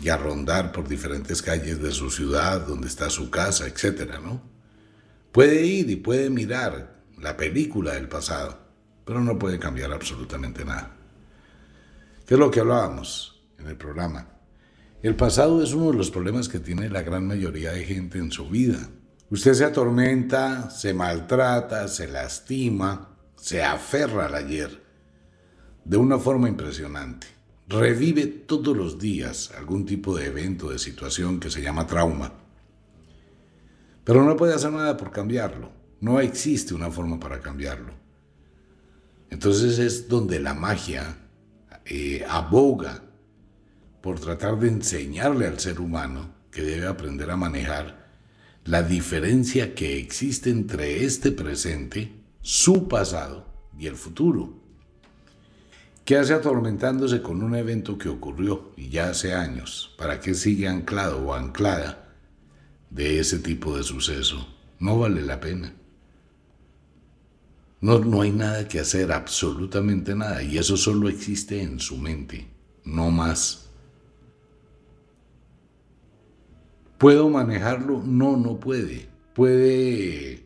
y 0.01 0.10
a 0.10 0.17
rondar 0.17 0.72
por 0.72 0.88
diferentes 0.88 1.41
calles 1.41 1.81
de 1.81 1.91
su 1.91 2.10
ciudad, 2.10 2.65
donde 2.65 2.88
está 2.88 3.10
su 3.10 3.29
casa, 3.29 3.67
etcétera, 3.67 4.20
¿no? 4.20 4.41
Puede 5.31 5.63
ir 5.63 5.89
y 5.89 5.96
puede 5.96 6.29
mirar 6.29 7.01
la 7.20 7.38
película 7.38 7.93
del 7.93 8.10
pasado, 8.10 8.58
pero 9.05 9.22
no 9.22 9.38
puede 9.38 9.60
cambiar 9.60 9.93
absolutamente 9.93 10.65
nada. 10.65 10.91
¿Qué 12.25 12.34
es 12.34 12.39
lo 12.39 12.50
que 12.50 12.62
hablábamos 12.62 13.43
en 13.60 13.67
el 13.67 13.77
programa? 13.77 14.27
El 15.03 15.15
pasado 15.15 15.63
es 15.63 15.74
uno 15.74 15.91
de 15.91 15.98
los 15.98 16.12
problemas 16.12 16.50
que 16.50 16.60
tiene 16.60 16.89
la 16.89 17.01
gran 17.03 17.27
mayoría 17.27 17.72
de 17.72 17.84
gente 17.84 18.17
en 18.17 18.31
su 18.31 18.50
vida. 18.50 18.89
Usted 19.29 19.53
se 19.53 19.65
atormenta, 19.65 20.70
se 20.70 20.93
maltrata, 20.93 21.88
se 21.88 22.08
lastima, 22.08 23.17
se 23.36 23.63
aferra 23.63 24.25
al 24.25 24.36
ayer 24.36 24.81
de 25.86 25.98
una 25.98 26.17
forma 26.20 26.50
impresionante. 26.50 27.27
Revive 27.68 28.27
todos 28.27 28.75
los 28.75 29.00
días 29.00 29.51
algún 29.58 29.86
tipo 29.86 30.18
de 30.18 30.27
evento, 30.27 30.70
de 30.70 30.80
situación 30.80 31.39
que 31.39 31.50
se 31.50 31.62
llama 31.62 31.88
trauma. 31.88 32.34
Pero 34.03 34.24
no 34.24 34.36
puede 34.36 34.53
hacer 34.53 34.72
nada 34.72 34.98
por 34.98 35.12
cambiarlo. 35.12 35.72
No 36.00 36.20
existe 36.20 36.74
una 36.74 36.91
forma 36.91 37.20
para 37.20 37.39
cambiarlo. 37.39 37.94
Entonces 39.30 39.80
es 39.80 40.10
donde 40.10 40.39
la 40.39 40.53
magia 40.53 41.18
eh, 41.86 42.25
aboga 42.27 43.03
por 44.01 44.20
tratar 44.20 44.60
de 44.60 44.68
enseñarle 44.68 45.48
al 45.48 45.60
ser 45.60 45.80
humano 45.80 46.34
que 46.51 46.63
debe 46.63 46.88
aprender 46.88 47.32
a 47.32 47.38
manejar 47.38 48.01
la 48.65 48.84
diferencia 48.84 49.74
que 49.74 49.98
existe 49.98 50.50
entre 50.50 51.03
este 51.06 51.32
presente, 51.32 52.12
su 52.41 52.88
pasado 52.88 53.48
y 53.77 53.88
el 53.88 53.96
futuro. 53.96 54.61
¿Qué 56.05 56.17
hace 56.17 56.34
atormentándose 56.34 57.22
con 57.22 57.43
un 57.43 57.55
evento 57.55 57.98
que 57.98 58.10
ocurrió 58.10 58.72
y 58.75 58.89
ya 58.89 59.10
hace 59.10 59.34
años? 59.34 59.93
¿Para 59.98 60.20
qué 60.20 60.34
sigue 60.34 60.67
anclado 60.67 61.20
o 61.27 61.34
anclada 61.34 62.15
de 62.89 63.20
ese 63.20 63.39
tipo 63.39 63.77
de 63.77 63.84
suceso? 63.84 64.48
No 64.79 64.98
vale 64.98 65.22
la 65.22 65.39
pena. 65.39 65.74
No, 67.81 68.00
no 68.00 68.22
hay 68.22 68.31
nada 68.31 68.67
que 68.67 68.79
hacer, 68.79 69.12
absolutamente 69.12 70.15
nada, 70.15 70.43
y 70.43 70.58
eso 70.58 70.77
solo 70.77 71.10
existe 71.10 71.62
en 71.62 71.79
su 71.79 71.98
mente, 71.98 72.48
no 72.84 73.10
más. 73.10 73.70
¿Puedo 77.00 77.29
manejarlo? 77.29 78.03
No, 78.05 78.38
no 78.38 78.60
puede. 78.60 79.10
¿Puede 79.34 80.46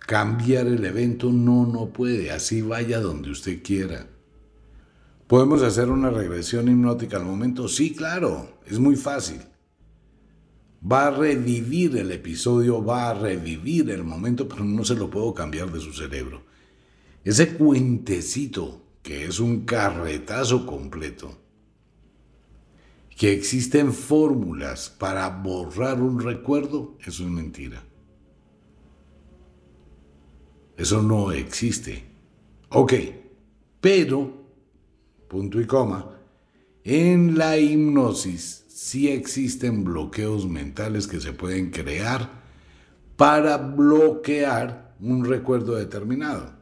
cambiar 0.00 0.66
el 0.66 0.84
evento? 0.84 1.32
No, 1.32 1.64
no 1.64 1.86
puede. 1.86 2.30
Así 2.30 2.60
vaya 2.60 3.00
donde 3.00 3.30
usted 3.30 3.62
quiera. 3.62 4.06
¿Podemos 5.30 5.62
hacer 5.62 5.90
una 5.90 6.10
regresión 6.10 6.66
hipnótica 6.66 7.16
al 7.16 7.24
momento? 7.24 7.68
Sí, 7.68 7.94
claro, 7.94 8.58
es 8.66 8.80
muy 8.80 8.96
fácil. 8.96 9.40
Va 10.82 11.06
a 11.06 11.10
revivir 11.12 11.96
el 11.98 12.10
episodio, 12.10 12.84
va 12.84 13.10
a 13.10 13.14
revivir 13.14 13.90
el 13.90 14.02
momento, 14.02 14.48
pero 14.48 14.64
no 14.64 14.84
se 14.84 14.96
lo 14.96 15.08
puedo 15.08 15.32
cambiar 15.32 15.70
de 15.70 15.78
su 15.78 15.92
cerebro. 15.92 16.42
Ese 17.22 17.56
cuentecito, 17.56 18.82
que 19.04 19.24
es 19.24 19.38
un 19.38 19.60
carretazo 19.60 20.66
completo, 20.66 21.38
que 23.16 23.32
existen 23.32 23.92
fórmulas 23.92 24.90
para 24.90 25.28
borrar 25.28 26.02
un 26.02 26.18
recuerdo, 26.18 26.98
eso 27.06 27.22
es 27.22 27.30
mentira. 27.30 27.84
Eso 30.76 31.04
no 31.04 31.30
existe. 31.30 32.04
Ok, 32.70 32.94
pero, 33.80 34.39
punto 35.30 35.60
y 35.60 35.66
coma, 35.66 36.18
en 36.82 37.38
la 37.38 37.56
hipnosis 37.56 38.64
sí 38.68 39.08
existen 39.08 39.84
bloqueos 39.84 40.48
mentales 40.48 41.06
que 41.06 41.20
se 41.20 41.32
pueden 41.32 41.70
crear 41.70 42.42
para 43.16 43.56
bloquear 43.56 44.96
un 45.00 45.24
recuerdo 45.24 45.76
determinado. 45.76 46.52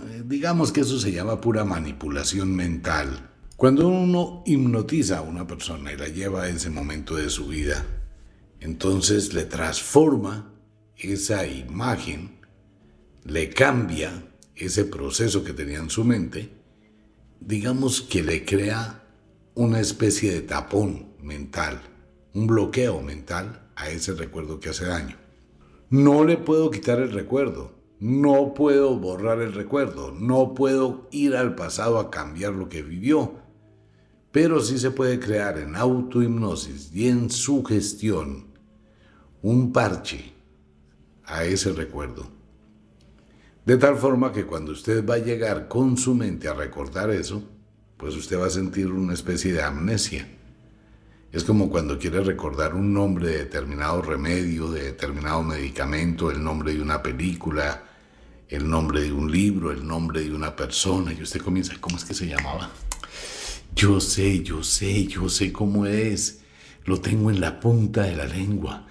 Eh, 0.00 0.22
digamos 0.24 0.72
que 0.72 0.80
eso 0.80 0.98
se 0.98 1.12
llama 1.12 1.40
pura 1.40 1.64
manipulación 1.64 2.56
mental 2.56 3.28
cuando 3.62 3.86
uno 3.86 4.42
hipnotiza 4.44 5.18
a 5.18 5.22
una 5.22 5.46
persona 5.46 5.92
y 5.92 5.96
la 5.96 6.08
lleva 6.08 6.42
a 6.42 6.48
ese 6.48 6.68
momento 6.68 7.14
de 7.14 7.30
su 7.30 7.46
vida, 7.46 7.86
entonces 8.58 9.34
le 9.34 9.44
transforma 9.44 10.52
esa 10.96 11.46
imagen, 11.46 12.40
le 13.24 13.50
cambia 13.50 14.34
ese 14.56 14.84
proceso 14.84 15.44
que 15.44 15.52
tenía 15.52 15.78
en 15.78 15.90
su 15.90 16.02
mente, 16.02 16.61
digamos 17.46 18.02
que 18.02 18.22
le 18.22 18.44
crea 18.44 19.02
una 19.54 19.80
especie 19.80 20.32
de 20.32 20.42
tapón 20.42 21.14
mental, 21.20 21.80
un 22.34 22.46
bloqueo 22.46 23.02
mental 23.02 23.70
a 23.74 23.90
ese 23.90 24.12
recuerdo 24.12 24.60
que 24.60 24.70
hace 24.70 24.86
daño. 24.86 25.16
No 25.90 26.24
le 26.24 26.36
puedo 26.36 26.70
quitar 26.70 27.00
el 27.00 27.12
recuerdo, 27.12 27.72
no 27.98 28.54
puedo 28.54 28.96
borrar 28.96 29.40
el 29.40 29.52
recuerdo, 29.52 30.12
no 30.12 30.54
puedo 30.54 31.08
ir 31.10 31.36
al 31.36 31.54
pasado 31.54 31.98
a 31.98 32.10
cambiar 32.10 32.52
lo 32.52 32.68
que 32.68 32.82
vivió, 32.82 33.34
pero 34.30 34.60
sí 34.60 34.78
se 34.78 34.90
puede 34.90 35.18
crear 35.18 35.58
en 35.58 35.76
autohipnosis 35.76 36.90
y 36.94 37.08
en 37.08 37.28
sugestión 37.28 38.46
un 39.42 39.72
parche 39.72 40.32
a 41.24 41.44
ese 41.44 41.72
recuerdo. 41.72 42.41
De 43.64 43.76
tal 43.76 43.96
forma 43.96 44.32
que 44.32 44.44
cuando 44.44 44.72
usted 44.72 45.06
va 45.06 45.14
a 45.14 45.18
llegar 45.18 45.68
con 45.68 45.96
su 45.96 46.16
mente 46.16 46.48
a 46.48 46.54
recordar 46.54 47.10
eso, 47.10 47.48
pues 47.96 48.16
usted 48.16 48.36
va 48.36 48.46
a 48.46 48.50
sentir 48.50 48.88
una 48.88 49.14
especie 49.14 49.52
de 49.52 49.62
amnesia. 49.62 50.26
Es 51.30 51.44
como 51.44 51.70
cuando 51.70 51.96
quiere 51.96 52.24
recordar 52.24 52.74
un 52.74 52.92
nombre 52.92 53.28
de 53.28 53.38
determinado 53.38 54.02
remedio, 54.02 54.68
de 54.72 54.82
determinado 54.82 55.44
medicamento, 55.44 56.32
el 56.32 56.42
nombre 56.42 56.74
de 56.74 56.82
una 56.82 57.00
película, 57.00 57.84
el 58.48 58.68
nombre 58.68 59.02
de 59.02 59.12
un 59.12 59.30
libro, 59.30 59.70
el 59.70 59.86
nombre 59.86 60.22
de 60.22 60.34
una 60.34 60.56
persona, 60.56 61.12
y 61.12 61.22
usted 61.22 61.40
comienza, 61.40 61.74
¿cómo 61.80 61.96
es 61.96 62.04
que 62.04 62.14
se 62.14 62.26
llamaba? 62.26 62.68
Yo 63.76 64.00
sé, 64.00 64.42
yo 64.42 64.64
sé, 64.64 65.06
yo 65.06 65.28
sé 65.28 65.52
cómo 65.52 65.86
es. 65.86 66.40
Lo 66.84 67.00
tengo 67.00 67.30
en 67.30 67.40
la 67.40 67.60
punta 67.60 68.02
de 68.02 68.16
la 68.16 68.26
lengua. 68.26 68.88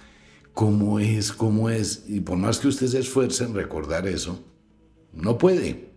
¿Cómo 0.54 0.98
es? 0.98 1.30
¿Cómo 1.30 1.68
es? 1.68 2.04
Y 2.08 2.20
por 2.20 2.38
más 2.38 2.58
que 2.58 2.68
usted 2.68 2.86
se 2.86 3.00
esfuerce 3.00 3.44
en 3.44 3.54
recordar 3.54 4.08
eso, 4.08 4.42
no 5.12 5.38
puede. 5.38 5.92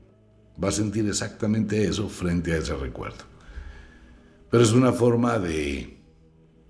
Va 0.62 0.70
a 0.70 0.72
sentir 0.72 1.08
exactamente 1.08 1.84
eso 1.84 2.08
frente 2.08 2.54
a 2.54 2.58
ese 2.58 2.76
recuerdo. 2.76 3.24
Pero 4.50 4.64
es 4.64 4.72
una 4.72 4.94
forma 4.94 5.38
de, 5.38 5.98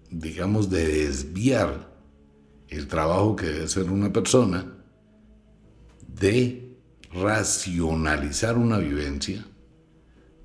digamos, 0.09 0.69
de 0.69 0.87
desviar 0.87 1.93
el 2.67 2.87
trabajo 2.87 3.35
que 3.35 3.45
debe 3.45 3.65
hacer 3.65 3.91
una 3.91 4.11
persona 4.11 4.73
de 6.07 6.77
racionalizar 7.13 8.57
una 8.57 8.77
vivencia, 8.77 9.45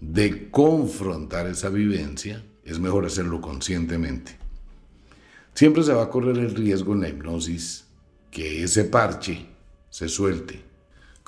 de 0.01 0.51
confrontar 0.51 1.47
esa 1.47 1.69
vivencia, 1.69 2.45
es 2.65 2.79
mejor 2.79 3.07
hacerlo 3.07 3.41
conscientemente. 3.41 4.37
Siempre 5.55 5.83
se 5.83 5.93
va 5.93 6.05
a 6.05 6.11
correr 6.11 6.39
el 6.39 6.55
riesgo 6.55 6.93
en 6.93 7.01
la 7.01 7.09
hipnosis 7.09 7.87
que 8.31 8.63
ese 8.63 8.85
parche 8.85 9.47
se 9.91 10.09
suelte. 10.09 10.70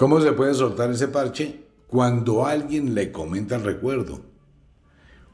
¿Cómo 0.02 0.20
se 0.20 0.32
puede 0.32 0.52
soltar 0.52 0.90
ese 0.90 1.06
parche? 1.06 1.60
Cuando 1.86 2.44
alguien 2.44 2.92
le 2.92 3.12
comenta 3.12 3.54
el 3.54 3.62
recuerdo, 3.62 4.20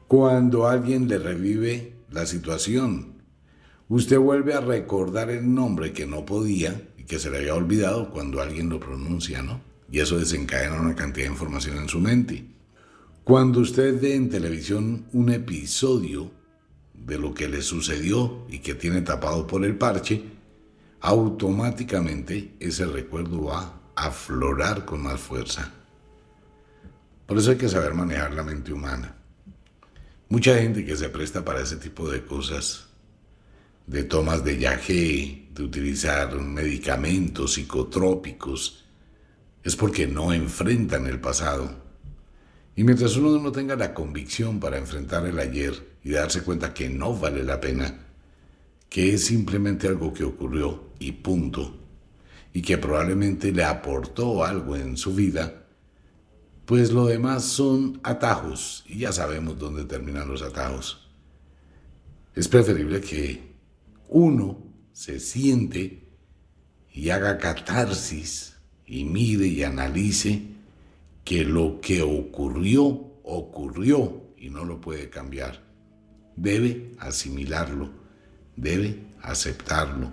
cuando 0.07 0.67
alguien 0.67 1.07
le 1.07 1.17
revive 1.17 1.95
la 2.11 2.27
situación. 2.27 3.15
Usted 3.87 4.19
vuelve 4.19 4.53
a 4.53 4.61
recordar 4.61 5.31
el 5.31 5.51
nombre 5.51 5.91
que 5.91 6.05
no 6.05 6.23
podía 6.23 6.87
y 6.99 7.05
que 7.05 7.17
se 7.17 7.31
le 7.31 7.39
había 7.39 7.55
olvidado 7.55 8.11
cuando 8.11 8.43
alguien 8.43 8.69
lo 8.69 8.79
pronuncia, 8.79 9.41
¿no? 9.41 9.59
Y 9.91 10.01
eso 10.01 10.19
desencadena 10.19 10.79
una 10.79 10.93
cantidad 10.93 11.25
de 11.25 11.31
información 11.31 11.77
en 11.79 11.89
su 11.89 11.99
mente. 11.99 12.45
Cuando 13.23 13.61
usted 13.61 13.99
ve 13.99 14.13
en 14.13 14.29
televisión 14.29 15.07
un 15.13 15.31
episodio 15.31 16.29
de 16.93 17.17
lo 17.17 17.33
que 17.33 17.47
le 17.47 17.63
sucedió 17.63 18.45
y 18.47 18.59
que 18.59 18.75
tiene 18.75 19.01
tapado 19.01 19.47
por 19.47 19.65
el 19.65 19.75
parche, 19.79 20.21
automáticamente 21.01 22.53
ese 22.59 22.85
recuerdo 22.85 23.45
va 23.45 23.79
aflorar 24.05 24.85
con 24.85 25.03
más 25.03 25.19
fuerza. 25.19 25.71
Por 27.25 27.37
eso 27.37 27.51
hay 27.51 27.57
que 27.57 27.69
saber 27.69 27.93
manejar 27.93 28.33
la 28.33 28.43
mente 28.43 28.73
humana. 28.73 29.15
Mucha 30.29 30.57
gente 30.57 30.85
que 30.85 30.95
se 30.95 31.09
presta 31.09 31.43
para 31.43 31.61
ese 31.61 31.75
tipo 31.75 32.09
de 32.09 32.23
cosas, 32.23 32.87
de 33.87 34.03
tomas 34.03 34.43
de 34.43 34.57
yagé, 34.57 35.49
de 35.53 35.63
utilizar 35.63 36.33
medicamentos 36.35 37.53
psicotrópicos, 37.53 38.85
es 39.63 39.75
porque 39.75 40.07
no 40.07 40.31
enfrentan 40.33 41.05
el 41.07 41.19
pasado. 41.19 41.69
Y 42.75 42.83
mientras 42.83 43.17
uno 43.17 43.37
no 43.39 43.51
tenga 43.51 43.75
la 43.75 43.93
convicción 43.93 44.59
para 44.59 44.77
enfrentar 44.77 45.25
el 45.25 45.39
ayer 45.39 45.97
y 46.03 46.11
darse 46.11 46.43
cuenta 46.43 46.73
que 46.73 46.89
no 46.89 47.13
vale 47.13 47.43
la 47.43 47.59
pena, 47.59 47.99
que 48.87 49.13
es 49.13 49.25
simplemente 49.25 49.87
algo 49.87 50.13
que 50.13 50.23
ocurrió 50.23 50.91
y 50.99 51.11
punto, 51.11 51.78
y 52.53 52.61
que 52.61 52.77
probablemente 52.77 53.51
le 53.51 53.63
aportó 53.63 54.43
algo 54.43 54.75
en 54.75 54.97
su 54.97 55.13
vida, 55.13 55.65
pues 56.65 56.91
lo 56.91 57.05
demás 57.05 57.45
son 57.45 57.99
atajos, 58.03 58.83
y 58.87 58.99
ya 58.99 59.11
sabemos 59.11 59.57
dónde 59.57 59.85
terminan 59.85 60.27
los 60.27 60.41
atajos. 60.41 61.09
Es 62.35 62.47
preferible 62.47 63.01
que 63.01 63.55
uno 64.07 64.63
se 64.93 65.19
siente 65.19 66.07
y 66.91 67.09
haga 67.09 67.37
catarsis 67.37 68.57
y 68.85 69.03
mire 69.03 69.47
y 69.47 69.63
analice 69.63 70.43
que 71.23 71.43
lo 71.43 71.79
que 71.79 72.01
ocurrió, 72.01 72.85
ocurrió 73.23 74.23
y 74.37 74.49
no 74.49 74.65
lo 74.65 74.81
puede 74.81 75.09
cambiar. 75.09 75.63
Debe 76.35 76.95
asimilarlo, 76.99 77.89
debe 78.55 79.03
aceptarlo, 79.21 80.11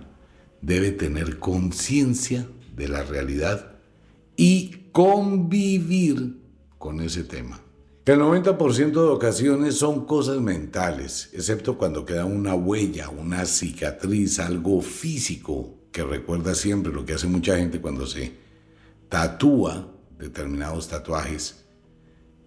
debe 0.61 0.91
tener 0.91 1.39
conciencia 1.39 2.47
de 2.75 2.87
la 2.87 3.03
realidad 3.03 3.73
y 4.35 4.89
convivir 4.91 6.37
con 6.77 7.01
ese 7.01 7.23
tema. 7.23 7.61
El 8.05 8.19
90% 8.21 8.91
de 8.91 8.99
ocasiones 8.99 9.75
son 9.75 10.05
cosas 10.05 10.39
mentales, 10.39 11.29
excepto 11.33 11.77
cuando 11.77 12.05
queda 12.05 12.23
una 12.23 12.55
huella, 12.55 13.09
una 13.09 13.45
cicatriz, 13.45 14.39
algo 14.39 14.81
físico 14.81 15.75
que 15.91 16.03
recuerda 16.03 16.55
siempre 16.55 16.93
lo 16.93 17.05
que 17.05 17.13
hace 17.13 17.27
mucha 17.27 17.57
gente 17.57 17.81
cuando 17.81 18.07
se 18.07 18.31
tatúa 19.09 19.91
determinados 20.17 20.87
tatuajes 20.87 21.65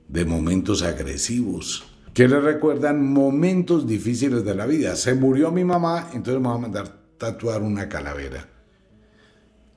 de 0.08 0.24
momentos 0.24 0.82
agresivos 0.82 1.84
que 2.14 2.26
le 2.26 2.40
recuerdan 2.40 3.12
momentos 3.12 3.86
difíciles 3.86 4.44
de 4.44 4.54
la 4.54 4.66
vida. 4.66 4.96
Se 4.96 5.14
murió 5.14 5.50
mi 5.52 5.64
mamá, 5.64 6.10
entonces 6.12 6.40
me 6.40 6.48
va 6.48 6.54
a 6.54 6.58
mandar 6.58 6.99
tatuar 7.20 7.60
una 7.62 7.88
calavera. 7.88 8.48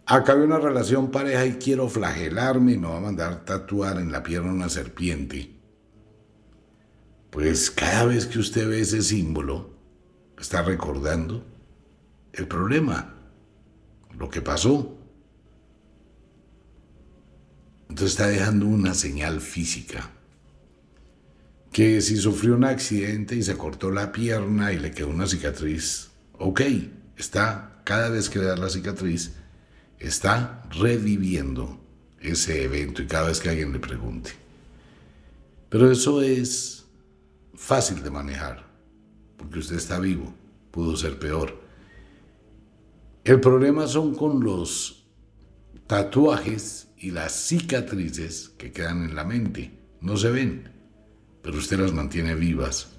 Acabé 0.05 0.45
una 0.45 0.59
relación 0.59 1.11
pareja 1.11 1.45
y 1.45 1.53
quiero 1.53 1.89
flagelarme 1.89 2.71
y 2.71 2.77
me 2.77 2.87
va 2.87 2.97
a 2.97 3.01
mandar 3.01 3.43
tatuar 3.43 3.99
en 3.99 4.11
la 4.11 4.23
pierna 4.23 4.51
una 4.51 4.69
serpiente. 4.69 5.51
Pues 7.29 7.69
cada 7.69 8.05
vez 8.05 8.27
que 8.27 8.39
usted 8.39 8.67
ve 8.67 8.79
ese 8.79 9.01
símbolo, 9.01 9.73
está 10.39 10.61
recordando 10.61 11.45
el 12.31 12.47
problema, 12.47 13.13
lo 14.17 14.29
que 14.29 14.41
pasó. 14.41 14.97
Entonces 17.89 18.11
está 18.11 18.27
dejando 18.27 18.67
una 18.67 18.93
señal 18.93 19.41
física. 19.41 20.11
Que 21.73 22.01
si 22.01 22.15
sufrió 22.15 22.55
un 22.55 22.63
accidente 22.63 23.35
y 23.35 23.43
se 23.43 23.57
cortó 23.57 23.91
la 23.91 24.13
pierna 24.13 24.71
y 24.71 24.79
le 24.79 24.91
quedó 24.91 25.09
una 25.09 25.27
cicatriz, 25.27 26.11
ok, 26.37 26.61
está, 27.17 27.81
cada 27.83 28.09
vez 28.09 28.29
que 28.29 28.39
le 28.39 28.55
la 28.55 28.69
cicatriz, 28.69 29.33
está 29.99 30.63
reviviendo 30.71 31.79
ese 32.19 32.63
evento 32.63 33.01
y 33.01 33.07
cada 33.07 33.27
vez 33.27 33.39
que 33.39 33.49
alguien 33.49 33.71
le 33.71 33.79
pregunte. 33.79 34.31
Pero 35.69 35.91
eso 35.91 36.21
es 36.21 36.85
fácil 37.55 38.03
de 38.03 38.11
manejar, 38.11 38.65
porque 39.37 39.59
usted 39.59 39.75
está 39.75 39.99
vivo, 39.99 40.33
pudo 40.71 40.95
ser 40.95 41.17
peor. 41.19 41.61
El 43.23 43.39
problema 43.39 43.87
son 43.87 44.15
con 44.15 44.43
los 44.43 45.05
tatuajes 45.87 46.89
y 46.97 47.11
las 47.11 47.31
cicatrices 47.33 48.49
que 48.57 48.71
quedan 48.71 49.03
en 49.03 49.15
la 49.15 49.23
mente. 49.23 49.71
No 50.01 50.17
se 50.17 50.29
ven, 50.29 50.69
pero 51.41 51.57
usted 51.57 51.79
las 51.79 51.93
mantiene 51.93 52.35
vivas 52.35 52.89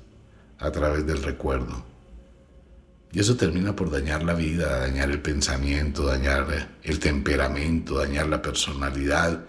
a 0.59 0.71
través 0.71 1.07
del 1.07 1.23
recuerdo. 1.23 1.94
Y 3.15 3.21
eso 3.21 3.37
termina 3.37 3.77
por 3.77 3.93
dañar 3.93 4.25
la 4.25 4.35
vida, 4.35 4.81
dañar 4.81 5.09
el 5.09 5.23
pensamiento, 5.23 6.05
dañar 6.05 6.69
el 6.83 6.99
temperamento, 6.99 7.95
dañar 7.95 8.29
la 8.29 8.43
personalidad. 8.43 9.45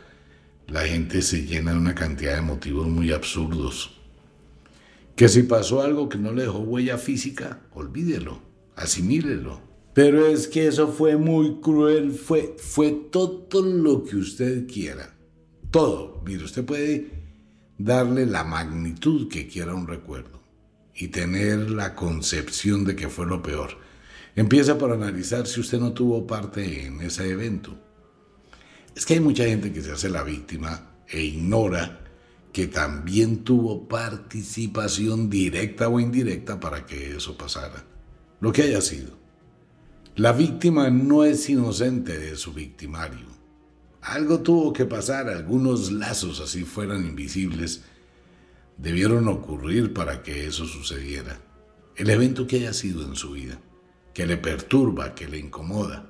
La 0.67 0.81
gente 0.81 1.23
se 1.23 1.47
llena 1.47 1.71
de 1.71 1.79
una 1.79 1.95
cantidad 1.95 2.35
de 2.35 2.41
motivos 2.41 2.87
muy 2.87 3.11
absurdos. 3.11 3.97
Que 5.15 5.29
si 5.29 5.43
pasó 5.43 5.81
algo 5.81 6.09
que 6.09 6.19
no 6.19 6.31
le 6.31 6.43
dejó 6.43 6.59
huella 6.59 6.99
física, 6.99 7.61
olvídelo, 7.73 8.39
asimílelo. 8.75 9.61
Pero 9.95 10.27
es 10.27 10.47
que 10.47 10.67
eso 10.67 10.89
fue 10.89 11.17
muy 11.17 11.59
cruel, 11.59 12.11
fue, 12.11 12.55
fue 12.59 12.91
todo 12.91 13.63
lo 13.63 14.03
que 14.03 14.17
usted 14.17 14.67
quiera. 14.67 15.15
Todo. 15.71 16.21
Mire, 16.23 16.43
usted 16.43 16.63
puede 16.63 17.09
darle 17.79 18.27
la 18.27 18.43
magnitud 18.43 19.27
que 19.27 19.47
quiera 19.47 19.71
a 19.71 19.75
un 19.75 19.87
recuerdo 19.87 20.44
y 20.95 21.09
tener 21.09 21.69
la 21.69 21.93
concepción 21.93 22.85
de 22.85 22.95
que 22.95 23.09
fue 23.09 23.25
lo 23.25 23.43
peor. 23.43 23.77
Empieza 24.35 24.77
por 24.77 24.91
analizar 24.91 25.47
si 25.47 25.59
usted 25.59 25.79
no 25.79 25.93
tuvo 25.93 26.25
parte 26.25 26.85
en 26.85 27.01
ese 27.01 27.29
evento. 27.29 27.77
Es 28.95 29.05
que 29.05 29.15
hay 29.15 29.19
mucha 29.19 29.45
gente 29.45 29.73
que 29.73 29.81
se 29.81 29.91
hace 29.91 30.09
la 30.09 30.23
víctima 30.23 30.95
e 31.07 31.21
ignora 31.21 32.01
que 32.53 32.67
también 32.67 33.43
tuvo 33.43 33.87
participación 33.87 35.29
directa 35.29 35.89
o 35.89 35.99
indirecta 35.99 36.59
para 36.59 36.85
que 36.85 37.17
eso 37.17 37.37
pasara. 37.37 37.83
Lo 38.39 38.53
que 38.53 38.63
haya 38.63 38.79
sido. 38.79 39.17
La 40.15 40.31
víctima 40.31 40.89
no 40.89 41.25
es 41.25 41.49
inocente 41.49 42.17
de 42.17 42.37
su 42.37 42.53
victimario. 42.53 43.27
Algo 44.01 44.39
tuvo 44.39 44.71
que 44.71 44.85
pasar, 44.85 45.27
algunos 45.27 45.91
lazos 45.91 46.39
así 46.39 46.63
fueran 46.63 47.05
invisibles 47.05 47.83
debieron 48.77 49.27
ocurrir 49.27 49.93
para 49.93 50.23
que 50.23 50.47
eso 50.47 50.65
sucediera. 50.65 51.39
El 51.95 52.09
evento 52.09 52.45
que 52.47 52.57
haya 52.57 52.73
sido 52.73 53.03
en 53.03 53.15
su 53.15 53.31
vida, 53.31 53.59
que 54.13 54.25
le 54.25 54.37
perturba, 54.37 55.15
que 55.15 55.27
le 55.27 55.39
incomoda. 55.39 56.09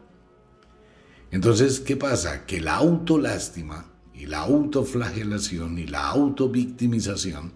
Entonces, 1.31 1.79
¿qué 1.79 1.95
pasa? 1.95 2.45
Que 2.45 2.61
la 2.61 2.75
autolástima 2.75 3.91
y 4.13 4.25
la 4.25 4.39
autoflagelación 4.39 5.77
y 5.77 5.87
la 5.87 6.07
autovictimización, 6.07 7.53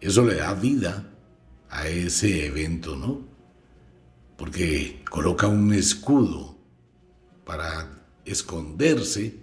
eso 0.00 0.24
le 0.24 0.36
da 0.36 0.54
vida 0.54 1.10
a 1.68 1.88
ese 1.88 2.46
evento, 2.46 2.96
¿no? 2.96 3.28
Porque 4.36 5.02
coloca 5.10 5.46
un 5.46 5.72
escudo 5.74 6.56
para 7.44 8.06
esconderse 8.24 9.40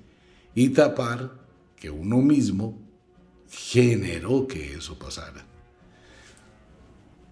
y 0.56 0.70
tapar 0.70 1.32
que 1.76 1.91
uno 1.91 2.17
mismo 2.17 2.87
generó 3.50 4.48
que 4.48 4.74
eso 4.74 4.98
pasara. 4.98 5.46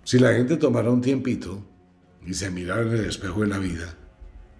Si 0.04 0.19
la 0.19 0.34
gente 0.34 0.58
tomara 0.58 0.91
un 0.91 1.01
tiempito 1.01 1.63
y 2.25 2.34
se 2.34 2.51
mirara 2.51 2.84
en 2.84 2.93
el 2.93 3.06
espejo 3.06 3.41
de 3.41 3.47
la 3.47 3.58
vida, 3.58 3.97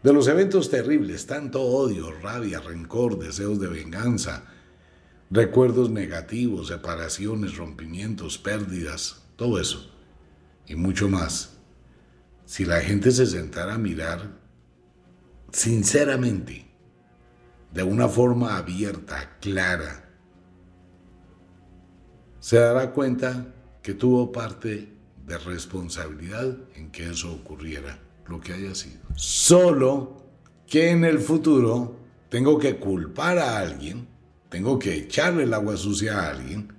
de 0.04 0.14
los 0.14 0.28
eventos 0.28 0.70
terribles, 0.70 1.26
tanto 1.26 1.62
odio, 1.62 2.12
rabia, 2.12 2.60
rencor, 2.60 3.18
deseos 3.18 3.60
de 3.60 3.68
venganza, 3.68 4.46
recuerdos 5.32 5.90
negativos, 5.90 6.68
separaciones, 6.68 7.58
rompimientos, 7.58 8.38
pérdidas, 8.38 9.24
todo 9.36 9.60
eso 9.60 9.96
y 10.68 10.76
mucho 10.76 11.10
más, 11.10 11.58
si 12.46 12.66
la 12.66 12.82
gente 12.82 13.12
se 13.12 13.26
sentara 13.26 13.76
a 13.76 13.78
mirar 13.78 14.40
sinceramente, 15.52 16.66
de 17.72 17.84
una 17.84 18.08
forma 18.08 18.58
abierta, 18.58 19.38
clara, 19.40 20.05
se 22.46 22.58
dará 22.58 22.92
cuenta 22.92 23.48
que 23.82 23.96
tuvo 23.96 24.32
parte 24.32 24.88
de 25.26 25.38
responsabilidad 25.40 26.56
en 26.76 26.92
que 26.92 27.10
eso 27.10 27.34
ocurriera, 27.34 27.98
lo 28.28 28.40
que 28.40 28.54
haya 28.54 28.76
sido. 28.76 29.00
Solo 29.16 30.28
que 30.68 30.92
en 30.92 31.06
el 31.06 31.18
futuro 31.18 31.98
tengo 32.30 32.60
que 32.60 32.76
culpar 32.76 33.40
a 33.40 33.58
alguien, 33.58 34.08
tengo 34.50 34.78
que 34.78 34.94
echarle 34.96 35.46
el 35.46 35.56
agua 35.56 35.76
sucia 35.76 36.20
a 36.20 36.30
alguien 36.30 36.72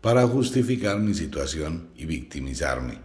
para 0.00 0.26
justificar 0.26 0.98
mi 0.98 1.12
situación 1.12 1.90
y 1.94 2.06
victimizarme. 2.06 2.98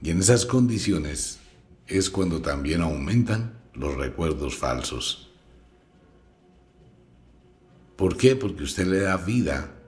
Y 0.00 0.08
en 0.08 0.20
esas 0.20 0.46
condiciones 0.46 1.38
es 1.86 2.08
cuando 2.08 2.40
también 2.40 2.80
aumentan 2.80 3.58
los 3.74 3.94
recuerdos 3.94 4.56
falsos. 4.56 5.30
¿Por 7.94 8.16
qué? 8.16 8.36
Porque 8.36 8.62
usted 8.62 8.86
le 8.86 9.00
da 9.00 9.18
vida 9.18 9.81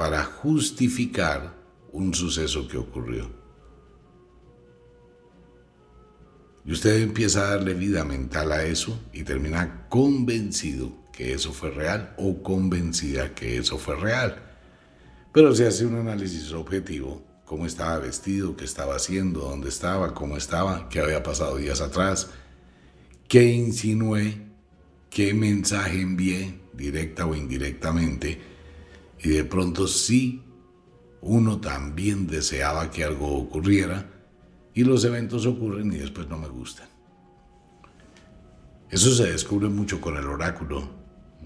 para 0.00 0.24
justificar 0.24 1.54
un 1.92 2.14
suceso 2.14 2.66
que 2.66 2.78
ocurrió. 2.78 3.30
Y 6.64 6.72
usted 6.72 7.02
empieza 7.02 7.42
a 7.42 7.50
darle 7.50 7.74
vida 7.74 8.02
mental 8.02 8.50
a 8.52 8.64
eso 8.64 8.98
y 9.12 9.24
termina 9.24 9.86
convencido 9.90 10.90
que 11.12 11.34
eso 11.34 11.52
fue 11.52 11.70
real 11.70 12.14
o 12.16 12.42
convencida 12.42 13.34
que 13.34 13.58
eso 13.58 13.76
fue 13.76 13.94
real. 13.94 14.42
Pero 15.34 15.54
se 15.54 15.66
hace 15.66 15.84
un 15.84 15.96
análisis 15.96 16.50
objetivo, 16.54 17.22
cómo 17.44 17.66
estaba 17.66 17.98
vestido, 17.98 18.56
qué 18.56 18.64
estaba 18.64 18.96
haciendo, 18.96 19.40
dónde 19.40 19.68
estaba, 19.68 20.14
cómo 20.14 20.38
estaba, 20.38 20.88
qué 20.88 21.00
había 21.00 21.22
pasado 21.22 21.58
días 21.58 21.82
atrás, 21.82 22.30
qué 23.28 23.52
insinué, 23.52 24.46
qué 25.10 25.34
mensaje 25.34 26.00
envié, 26.00 26.58
directa 26.72 27.26
o 27.26 27.34
indirectamente, 27.34 28.49
y 29.22 29.30
de 29.30 29.44
pronto 29.44 29.86
sí, 29.86 30.42
uno 31.20 31.60
también 31.60 32.26
deseaba 32.26 32.90
que 32.90 33.04
algo 33.04 33.36
ocurriera, 33.36 34.10
y 34.72 34.84
los 34.84 35.04
eventos 35.04 35.46
ocurren 35.46 35.92
y 35.92 35.98
después 35.98 36.28
no 36.28 36.38
me 36.38 36.48
gustan. 36.48 36.88
Eso 38.88 39.14
se 39.14 39.30
descubre 39.30 39.68
mucho 39.68 40.00
con 40.00 40.16
el 40.16 40.26
oráculo. 40.26 40.88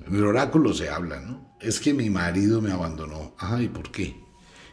En 0.07 0.15
el 0.15 0.25
oráculo 0.25 0.73
se 0.73 0.89
habla, 0.89 1.21
¿no? 1.21 1.45
es 1.65 1.81
que 1.81 1.95
mi 1.95 2.11
marido 2.11 2.61
me 2.61 2.73
abandonó. 2.73 3.35
Ay, 3.39 3.69
¿por 3.69 3.91
qué? 3.91 4.17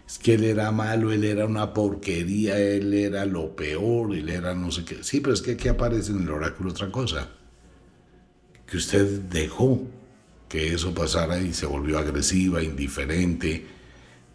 Es 0.06 0.20
que 0.20 0.34
él 0.34 0.44
era 0.44 0.72
malo, 0.72 1.12
él 1.12 1.24
era 1.24 1.46
una 1.46 1.74
porquería, 1.74 2.60
él 2.60 2.94
era 2.94 3.26
lo 3.26 3.56
peor, 3.56 4.14
él 4.14 4.30
era 4.30 4.54
no 4.54 4.72
sé 4.72 4.84
qué. 4.84 5.04
Sí, 5.04 5.22
pero 5.22 5.34
es 5.34 5.42
que 5.42 5.52
aquí 5.52 5.70
aparece 5.70 6.12
en 6.12 6.24
el 6.24 6.30
oráculo 6.30 6.72
otra 6.72 6.92
cosa. 6.92 7.30
Que 8.66 8.78
usted 8.78 9.22
dejó 9.22 9.88
que 10.52 10.74
eso 10.74 10.94
pasara 10.94 11.40
y 11.40 11.54
se 11.54 11.66
volvió 11.66 11.98
agresiva, 11.98 12.62
indiferente, 12.62 13.66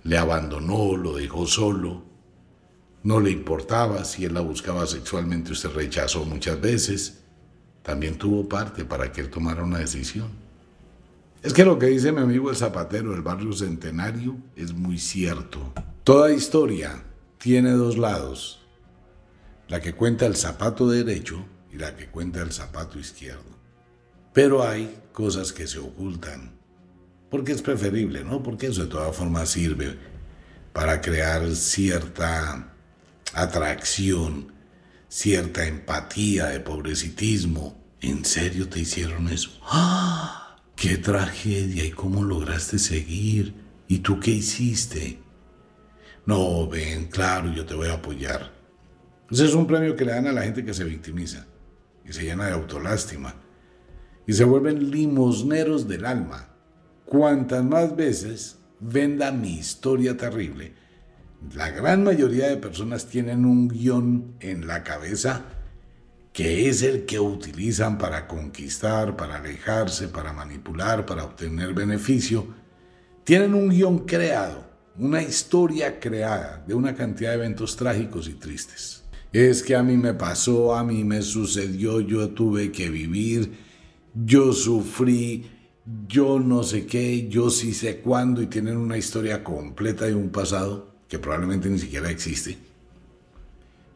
le 0.03 0.17
abandonó, 0.17 0.97
lo 0.97 1.15
dejó 1.15 1.47
solo. 1.47 2.05
No 3.03 3.21
le 3.21 3.31
importaba 3.31 4.03
si 4.03 4.25
él 4.25 4.33
la 4.33 4.41
buscaba 4.41 4.87
sexualmente, 4.87 5.53
usted 5.53 5.69
rechazó 5.75 6.25
muchas 6.25 6.59
veces. 6.59 7.19
También 7.83 8.17
tuvo 8.17 8.49
parte 8.49 8.87
para 8.87 9.13
que 9.13 9.21
él 9.21 9.29
tomara 9.29 9.63
una 9.63 9.79
decisión. 9.79 10.29
Es 11.43 11.53
que 11.53 11.67
lo 11.67 11.79
que 11.79 11.89
dice 11.89 12.13
mi 12.13 12.23
amigo 12.23 12.49
el 12.49 12.57
zapatero 12.57 13.11
del 13.11 13.21
barrio 13.21 13.53
Centenario 13.53 14.39
es 14.57 14.73
muy 14.73 14.99
cierto. 14.99 15.75
Toda 16.03 16.33
historia 16.33 17.05
tiene 17.37 17.73
dos 17.73 17.99
lados, 17.99 18.65
la 19.69 19.83
que 19.83 19.93
cuenta 19.93 20.25
el 20.25 20.35
zapato 20.35 20.89
derecho 20.89 21.45
y 21.71 21.77
la 21.77 21.95
que 21.95 22.07
cuenta 22.07 22.41
el 22.41 22.53
zapato 22.53 22.99
izquierdo. 22.99 23.56
Pero 24.37 24.69
hay 24.69 24.95
cosas 25.15 25.51
que 25.51 25.67
se 25.67 25.79
ocultan, 25.79 26.51
porque 27.31 27.53
es 27.53 27.63
preferible, 27.63 28.23
¿no? 28.23 28.43
Porque 28.43 28.67
eso 28.67 28.83
de 28.83 28.91
todas 28.91 29.17
formas 29.17 29.49
sirve 29.49 29.97
para 30.75 31.01
crear 31.01 31.57
cierta 31.57 32.75
atracción, 33.33 34.53
cierta 35.09 35.67
empatía 35.67 36.49
de 36.49 36.61
pobrecitismo. 36.61 37.83
¿En 38.03 38.27
serio 38.27 38.69
te 38.69 38.81
hicieron 38.81 39.29
eso? 39.29 39.59
¡Ah! 39.63 40.59
Qué 40.77 40.99
tragedia 40.99 41.87
y 41.87 41.93
cómo 41.93 42.23
lograste 42.23 42.79
seguir. 42.79 43.55
¿Y 43.89 44.01
tú 44.01 44.21
qué 44.21 44.33
hiciste? 44.33 45.19
No, 46.27 46.69
ven, 46.69 47.07
claro, 47.07 47.51
yo 47.55 47.65
te 47.65 47.73
voy 47.73 47.89
a 47.89 47.95
apoyar. 47.95 48.53
Ese 49.31 49.47
es 49.47 49.55
un 49.55 49.67
premio 49.67 49.97
que 49.97 50.05
le 50.05 50.13
dan 50.13 50.27
a 50.27 50.33
la 50.33 50.43
gente 50.43 50.63
que 50.63 50.75
se 50.75 50.85
victimiza 50.85 51.47
y 52.05 52.13
se 52.13 52.25
llena 52.25 52.45
de 52.45 52.53
autolástima 52.53 53.46
y 54.27 54.33
se 54.33 54.45
vuelven 54.45 54.91
limosneros 54.91 55.89
del 55.89 56.05
alma. 56.05 56.49
Cuantas 57.05 57.65
más 57.65 57.95
veces 57.95 58.59
venda 58.81 59.31
mi 59.31 59.55
historia 59.59 60.17
terrible, 60.17 60.75
la 61.55 61.71
gran 61.71 62.03
mayoría 62.03 62.49
de 62.49 62.57
personas 62.57 63.07
tienen 63.07 63.45
un 63.45 63.69
guion 63.69 64.35
en 64.41 64.67
la 64.67 64.83
cabeza 64.83 65.45
que 66.33 66.69
es 66.69 66.83
el 66.83 67.07
que 67.07 67.19
utilizan 67.19 67.97
para 67.97 68.27
conquistar, 68.27 69.17
para 69.17 69.37
alejarse, 69.37 70.09
para 70.09 70.35
manipular, 70.35 71.07
para 71.07 71.25
obtener 71.25 71.73
beneficio, 71.73 72.47
tienen 73.25 73.55
un 73.55 73.71
guion 73.71 74.01
creado, 74.01 74.67
una 74.99 75.23
historia 75.23 75.99
creada 75.99 76.63
de 76.67 76.75
una 76.75 76.95
cantidad 76.95 77.31
de 77.31 77.37
eventos 77.37 77.75
trágicos 77.77 78.29
y 78.29 78.35
tristes. 78.35 79.03
Es 79.33 79.63
que 79.63 79.77
a 79.77 79.83
mí 79.83 79.97
me 79.97 80.13
pasó, 80.13 80.77
a 80.77 80.85
mí 80.85 81.05
me 81.05 81.23
sucedió, 81.23 82.01
yo 82.01 82.29
tuve 82.29 82.71
que 82.71 82.91
vivir, 82.91 83.57
yo 84.25 84.53
sufrí, 84.53 85.51
yo 86.09 86.41
no 86.41 86.63
sé 86.63 86.87
qué, 86.87 87.29
yo 87.29 87.51
sí 87.51 87.75
sé 87.75 88.01
cuándo 88.01 88.41
y 88.41 88.47
tienen 88.47 88.77
una 88.77 88.97
historia 88.97 89.45
completa 89.45 90.07
de 90.07 90.15
un 90.15 90.31
pasado 90.31 90.95
que 91.09 91.19
probablemente 91.19 91.69
ni 91.69 91.79
siquiera 91.79 92.11
existe. 92.11 92.59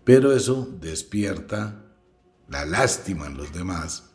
Pero 0.05 0.33
eso 0.33 0.69
despierta 0.81 1.85
la 2.49 2.65
lástima 2.65 3.27
en 3.27 3.37
los 3.37 3.53
demás 3.53 4.11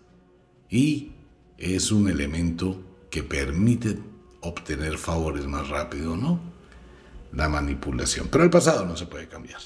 y 0.69 1.13
es 1.57 1.91
un 1.91 2.09
elemento 2.09 2.81
que 3.09 3.23
permite 3.23 3.97
obtener 4.41 4.97
favores 4.97 5.47
más 5.47 5.69
rápido, 5.69 6.15
¿no? 6.15 6.39
La 7.31 7.49
manipulación. 7.49 8.27
Pero 8.29 8.43
el 8.43 8.49
pasado 8.49 8.85
no 8.85 8.95
se 8.95 9.05
puede 9.07 9.27
cambiar. 9.27 9.61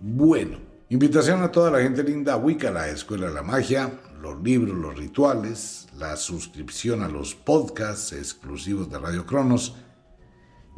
Bueno, 0.00 0.58
invitación 0.90 1.42
a 1.42 1.52
toda 1.52 1.70
la 1.70 1.80
gente 1.80 2.02
linda 2.02 2.32
a 2.32 2.36
Wicca, 2.36 2.70
la 2.70 2.88
Escuela 2.88 3.28
de 3.28 3.34
la 3.34 3.42
Magia, 3.42 4.00
los 4.22 4.42
libros, 4.42 4.76
los 4.76 4.96
rituales, 4.96 5.86
la 5.98 6.16
suscripción 6.16 7.02
a 7.02 7.08
los 7.08 7.34
podcasts 7.34 8.12
exclusivos 8.12 8.90
de 8.90 8.98
Radio 8.98 9.26
Cronos. 9.26 9.76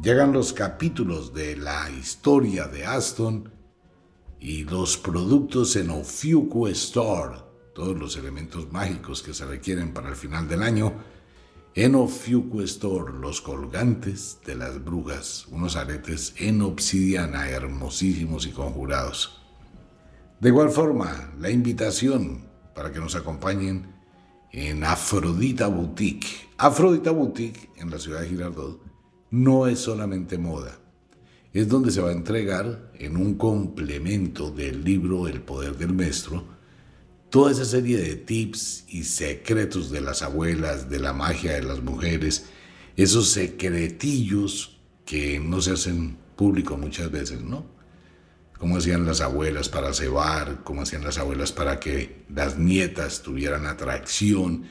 Llegan 0.01 0.33
los 0.33 0.51
capítulos 0.51 1.33
de 1.33 1.55
la 1.55 1.89
historia 1.89 2.67
de 2.67 2.85
Aston 2.85 3.51
y 4.39 4.65
los 4.65 4.97
productos 4.97 5.75
en 5.77 5.91
Ofiuco 5.91 6.67
Store, 6.67 7.37
todos 7.73 7.97
los 7.97 8.17
elementos 8.17 8.69
mágicos 8.71 9.21
que 9.23 9.33
se 9.33 9.45
requieren 9.45 9.93
para 9.93 10.09
el 10.09 10.15
final 10.15 10.47
del 10.47 10.63
año, 10.63 10.93
en 11.73 11.95
Ofiuco 11.95 12.61
Store, 12.63 13.13
los 13.13 13.39
colgantes 13.39 14.39
de 14.45 14.55
las 14.55 14.83
brujas, 14.83 15.45
unos 15.51 15.77
aretes 15.77 16.33
en 16.37 16.61
obsidiana 16.61 17.47
hermosísimos 17.49 18.45
y 18.45 18.51
conjurados. 18.51 19.40
De 20.41 20.49
igual 20.49 20.69
forma, 20.71 21.33
la 21.39 21.49
invitación 21.49 22.49
para 22.75 22.91
que 22.91 22.99
nos 22.99 23.15
acompañen 23.15 23.87
en 24.51 24.83
Afrodita 24.83 25.67
Boutique. 25.67 26.49
Afrodita 26.57 27.11
Boutique, 27.11 27.69
en 27.77 27.89
la 27.89 27.99
ciudad 27.99 28.21
de 28.21 28.27
Girardot, 28.27 28.81
no 29.29 29.67
es 29.67 29.79
solamente 29.79 30.37
moda 30.37 30.81
es 31.53 31.67
donde 31.67 31.91
se 31.91 32.01
va 32.01 32.09
a 32.09 32.13
entregar 32.13 32.91
en 32.97 33.17
un 33.17 33.35
complemento 33.35 34.51
del 34.51 34.83
libro 34.83 35.27
El 35.27 35.41
Poder 35.41 35.77
del 35.77 35.93
Maestro 35.93 36.45
toda 37.29 37.51
esa 37.51 37.65
serie 37.65 37.97
de 37.97 38.15
tips 38.15 38.85
y 38.89 39.03
secretos 39.03 39.89
de 39.89 40.01
las 40.01 40.21
abuelas, 40.21 40.89
de 40.89 40.99
la 40.99 41.13
magia 41.13 41.53
de 41.53 41.63
las 41.63 41.81
mujeres, 41.81 42.45
esos 42.97 43.29
secretillos 43.29 44.81
que 45.05 45.39
no 45.39 45.61
se 45.61 45.71
hacen 45.71 46.17
público 46.35 46.77
muchas 46.77 47.09
veces, 47.09 47.41
¿no? 47.41 47.65
Cómo 48.61 48.77
hacían 48.77 49.05
las 49.05 49.19
abuelas 49.19 49.67
para 49.67 49.93
cebar, 49.93 50.63
cómo 50.63 50.83
hacían 50.83 51.03
las 51.03 51.17
abuelas 51.17 51.51
para 51.51 51.81
que 51.81 52.23
las 52.33 52.57
nietas 52.57 53.21
tuvieran 53.21 53.65
atracción, 53.65 54.67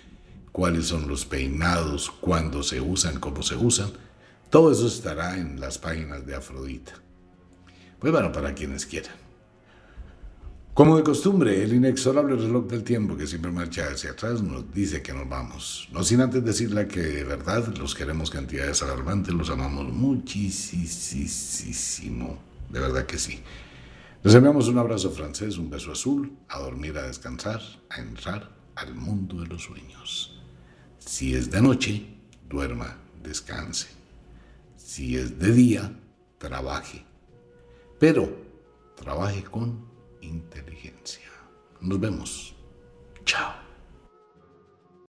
cuáles 0.51 0.87
son 0.87 1.09
los 1.09 1.27
peinados, 1.27 2.11
cuándo 2.11 2.63
se 2.63 2.81
usan, 2.81 3.21
cómo 3.21 3.43
se 3.43 3.57
usan 3.57 3.91
todo 4.51 4.71
eso 4.73 4.87
estará 4.89 5.39
en 5.39 5.61
las 5.61 5.79
páginas 5.79 6.27
de 6.27 6.35
Afrodita. 6.35 6.95
Pues 8.01 8.13
bueno, 8.13 8.33
para 8.33 8.53
quienes 8.53 8.85
quieran. 8.85 9.15
Como 10.75 10.97
de 10.97 11.05
costumbre, 11.05 11.63
el 11.63 11.73
inexorable 11.73 12.35
reloj 12.35 12.67
del 12.67 12.83
tiempo 12.83 13.17
que 13.17 13.29
siempre 13.29 13.53
marcha 13.53 13.87
hacia 13.87 14.11
atrás 14.11 14.43
nos 14.43 14.75
dice 14.75 15.03
que 15.03 15.13
nos 15.13 15.29
vamos. 15.29 15.89
No 15.93 16.03
sin 16.03 16.21
antes 16.21 16.45
decirle 16.45 16.89
que 16.89 17.01
de 17.01 17.23
verdad 17.23 17.65
los 17.77 17.95
queremos 17.95 18.29
cantidades 18.31 18.83
alarmantes, 18.83 19.33
los 19.33 19.51
amamos 19.51 19.93
muchísimo. 19.93 20.43
de 22.71 22.81
verdad 22.81 23.07
que 23.07 23.19
sí. 23.19 23.41
Les 24.23 24.35
enviamos 24.35 24.69
un 24.69 24.77
abrazo 24.77 25.11
francés, 25.11 25.57
un 25.57 25.71
beso 25.71 25.93
azul, 25.93 26.37
a 26.49 26.59
dormir, 26.59 26.99
a 26.99 27.07
descansar, 27.07 27.63
a 27.89 28.01
entrar 28.01 28.51
al 28.75 28.95
mundo 28.95 29.41
de 29.41 29.47
los 29.47 29.63
sueños. 29.63 30.39
Si 30.99 31.35
es 31.35 31.51
de 31.51 31.63
noche, 31.63 32.19
duerma, 32.47 32.99
descanse. 33.23 33.89
Si 34.77 35.17
es 35.17 35.39
de 35.39 35.53
día, 35.53 35.99
trabaje. 36.37 37.03
Pero 37.99 38.37
trabaje 38.95 39.43
con 39.43 39.87
inteligencia. 40.21 41.31
Nos 41.81 41.99
vemos. 41.99 42.55